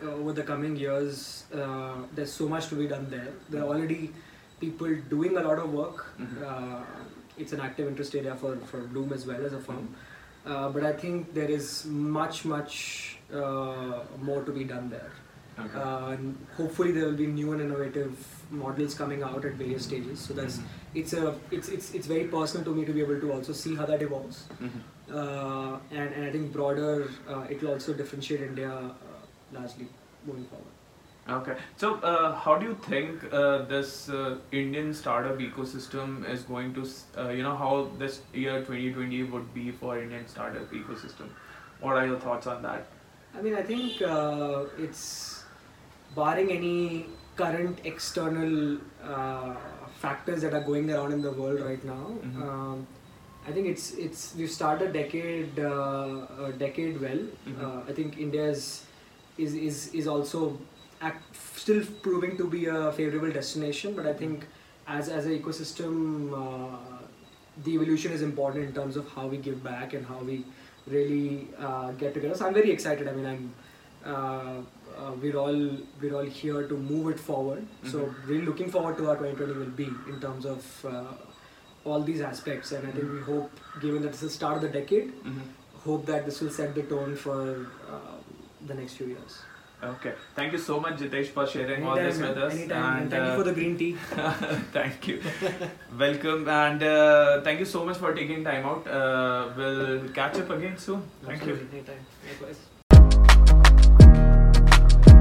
uh, 0.03 0.07
over 0.11 0.33
the 0.33 0.43
coming 0.43 0.75
years, 0.75 1.45
uh, 1.53 1.95
there's 2.15 2.31
so 2.31 2.47
much 2.47 2.67
to 2.69 2.75
be 2.75 2.87
done 2.87 3.07
there. 3.09 3.29
There 3.49 3.61
are 3.61 3.67
already 3.67 4.11
people 4.59 4.93
doing 5.09 5.37
a 5.37 5.41
lot 5.41 5.59
of 5.59 5.71
work. 5.73 6.05
Mhm. 6.19 6.41
Uh, 6.43 6.83
it's 7.37 7.53
an 7.53 7.59
active 7.61 7.87
interest 7.87 8.15
area 8.15 8.35
for, 8.35 8.55
for 8.71 8.79
Blume 8.81 9.13
as 9.13 9.25
well 9.25 9.45
as 9.45 9.53
a 9.53 9.59
firm. 9.59 9.93
Uh, 10.45 10.69
but 10.69 10.83
I 10.83 10.93
think 10.93 11.33
there 11.33 11.49
is 11.49 11.85
much, 11.85 12.45
much 12.45 13.17
uh, 13.33 13.99
more 14.21 14.43
to 14.43 14.51
be 14.51 14.63
done 14.63 14.89
there. 14.89 15.11
Okay. 15.59 15.77
Uh, 15.79 16.07
and 16.09 16.37
hopefully 16.57 16.91
there 16.91 17.05
will 17.05 17.17
be 17.21 17.27
new 17.27 17.51
and 17.51 17.61
innovative 17.61 18.17
models 18.49 18.93
coming 18.95 19.21
out 19.21 19.45
at 19.45 19.53
various 19.53 19.83
stages. 19.83 20.19
So 20.19 20.33
that's 20.33 20.57
Mhm. 20.57 20.63
it's 21.01 21.13
a 21.13 21.35
it's 21.51 21.69
it's 21.69 21.93
it's 21.99 22.07
very 22.07 22.23
personal 22.35 22.63
to 22.69 22.73
me 22.77 22.85
to 22.85 22.93
be 22.93 23.01
able 23.01 23.19
to 23.25 23.31
also 23.33 23.53
see 23.53 23.75
how 23.75 23.85
that 23.91 24.01
evolves. 24.01 24.39
Uh, 25.11 25.77
and, 25.91 26.13
and 26.13 26.25
I 26.25 26.31
think 26.31 26.51
broader 26.53 27.09
uh, 27.29 27.41
it 27.49 27.61
will 27.61 27.71
also 27.71 27.93
differentiate 27.93 28.41
India 28.41 28.71
uh, 28.71 28.91
largely 29.51 29.87
moving 30.25 30.45
forward. 30.45 30.67
Okay. 31.29 31.55
So, 31.77 31.95
uh, 31.95 32.33
how 32.33 32.57
do 32.57 32.65
you 32.65 32.75
think 32.87 33.31
uh, 33.31 33.59
this 33.65 34.09
uh, 34.09 34.37
Indian 34.51 34.93
startup 34.93 35.37
ecosystem 35.37 36.27
is 36.27 36.41
going 36.43 36.73
to, 36.73 36.87
uh, 37.17 37.29
you 37.29 37.43
know, 37.43 37.55
how 37.55 37.89
this 37.99 38.21
year 38.33 38.59
2020 38.59 39.23
would 39.23 39.53
be 39.53 39.71
for 39.71 39.99
Indian 39.99 40.27
startup 40.27 40.71
ecosystem? 40.71 41.29
What 41.79 41.95
are 41.95 42.07
your 42.07 42.19
thoughts 42.19 42.47
on 42.47 42.63
that? 42.63 42.87
I 43.37 43.41
mean, 43.41 43.55
I 43.55 43.61
think 43.61 44.01
uh, 44.01 44.65
it's 44.77 45.43
barring 46.15 46.51
any 46.51 47.05
current 47.35 47.79
external 47.83 48.77
uh, 49.03 49.55
factors 49.99 50.41
that 50.41 50.53
are 50.53 50.61
going 50.61 50.89
around 50.91 51.13
in 51.13 51.21
the 51.21 51.31
world 51.31 51.61
right 51.61 51.83
now. 51.83 52.11
Mhm. 52.23 52.41
Um, 52.41 52.87
I 53.47 53.51
think 53.51 53.67
it's 53.67 53.91
it's 53.93 54.35
we've 54.35 54.51
started 54.51 54.89
a 54.89 54.93
decade 54.93 55.59
uh, 55.59 56.47
a 56.49 56.51
decade 56.63 57.01
well. 57.01 57.21
Mhm. 57.47 57.61
Uh, 57.67 57.89
I 57.89 57.93
think 57.99 58.17
India 58.25 58.45
is 58.55 58.65
is 59.37 59.55
is, 59.55 59.79
is 60.01 60.07
also 60.07 60.41
act, 61.01 61.35
still 61.61 61.83
proving 62.07 62.37
to 62.37 62.47
be 62.55 62.65
a 62.67 62.91
favorable 62.91 63.31
destination, 63.31 63.95
but 63.95 64.05
I 64.05 64.13
think 64.13 64.45
as 64.87 65.09
as 65.09 65.25
an 65.25 65.37
ecosystem, 65.39 65.95
uh, 66.41 66.99
the 67.63 67.73
evolution 67.79 68.11
is 68.19 68.21
important 68.27 68.65
in 68.65 68.73
terms 68.73 68.95
of 69.03 69.09
how 69.15 69.25
we 69.27 69.37
give 69.37 69.63
back 69.63 69.93
and 69.93 70.05
how 70.05 70.19
we 70.19 70.37
really 70.87 71.47
uh, 71.57 71.91
get 72.03 72.13
together. 72.13 72.35
So 72.35 72.45
I'm 72.45 72.53
very 72.53 72.71
excited. 72.71 73.07
I 73.07 73.13
mean, 73.13 73.25
I'm 73.33 73.53
uh, 74.05 74.61
uh, 75.01 75.11
we're 75.25 75.35
all 75.37 75.59
we're 76.01 76.15
all 76.21 76.31
here 76.43 76.63
to 76.67 76.77
move 76.93 77.09
it 77.15 77.19
forward. 77.31 77.65
So 77.95 77.99
Mhm. 78.05 78.29
really 78.31 78.45
looking 78.53 78.71
forward 78.77 78.97
to 79.01 79.05
how 79.11 79.15
2020 79.25 79.59
will 79.65 79.75
be 79.83 79.89
in 80.13 80.19
terms 80.29 80.45
of 80.55 80.71
uh, 80.93 81.03
all 81.85 82.01
these 82.01 82.21
aspects. 82.21 82.71
And 82.71 82.87
I 82.87 82.91
think 82.91 83.11
we 83.11 83.19
hope, 83.21 83.51
given 83.81 84.01
that 84.03 84.11
this 84.11 84.23
is 84.23 84.29
the 84.29 84.35
start 84.35 84.55
of 84.57 84.61
the 84.61 84.69
decade, 84.79 85.13
Mhm. 85.23 85.41
hope 85.85 86.05
that 86.05 86.25
this 86.25 86.41
will 86.41 86.51
set 86.51 86.75
the 86.75 86.83
tone 86.83 87.15
for 87.15 87.39
uh, 87.89 88.17
the 88.67 88.75
next 88.75 88.93
few 88.95 89.07
years. 89.07 89.39
Okay. 89.83 90.13
Thank 90.35 90.51
you 90.53 90.59
so 90.59 90.79
much, 90.79 90.99
Jitesh, 90.99 91.29
for 91.35 91.47
sharing 91.47 91.85
all 91.87 91.95
this 91.95 92.19
with 92.19 92.37
us. 92.37 92.53
Anytime. 92.53 93.01
And, 93.01 93.09
thank 93.11 93.23
uh, 93.23 93.29
you 93.29 93.37
for 93.37 93.43
the 93.43 93.53
green 93.53 93.77
tea. 93.77 93.93
thank 94.73 95.07
you. 95.07 95.21
Welcome 96.03 96.47
and 96.47 96.83
uh, 96.83 97.41
thank 97.41 97.59
you 97.59 97.65
so 97.65 97.83
much 97.83 97.97
for 97.97 98.13
taking 98.13 98.43
time 98.43 98.63
out. 98.73 98.87
Uh, 98.87 99.49
we'll 99.57 100.09
catch 100.09 100.37
up 100.37 100.51
again 100.51 100.77
soon. 100.77 101.01
Thank 101.23 101.45
you. 101.45 101.53
Absolutely. 101.53 101.79
Anytime. 101.79 102.05
Likewise. 102.29 102.70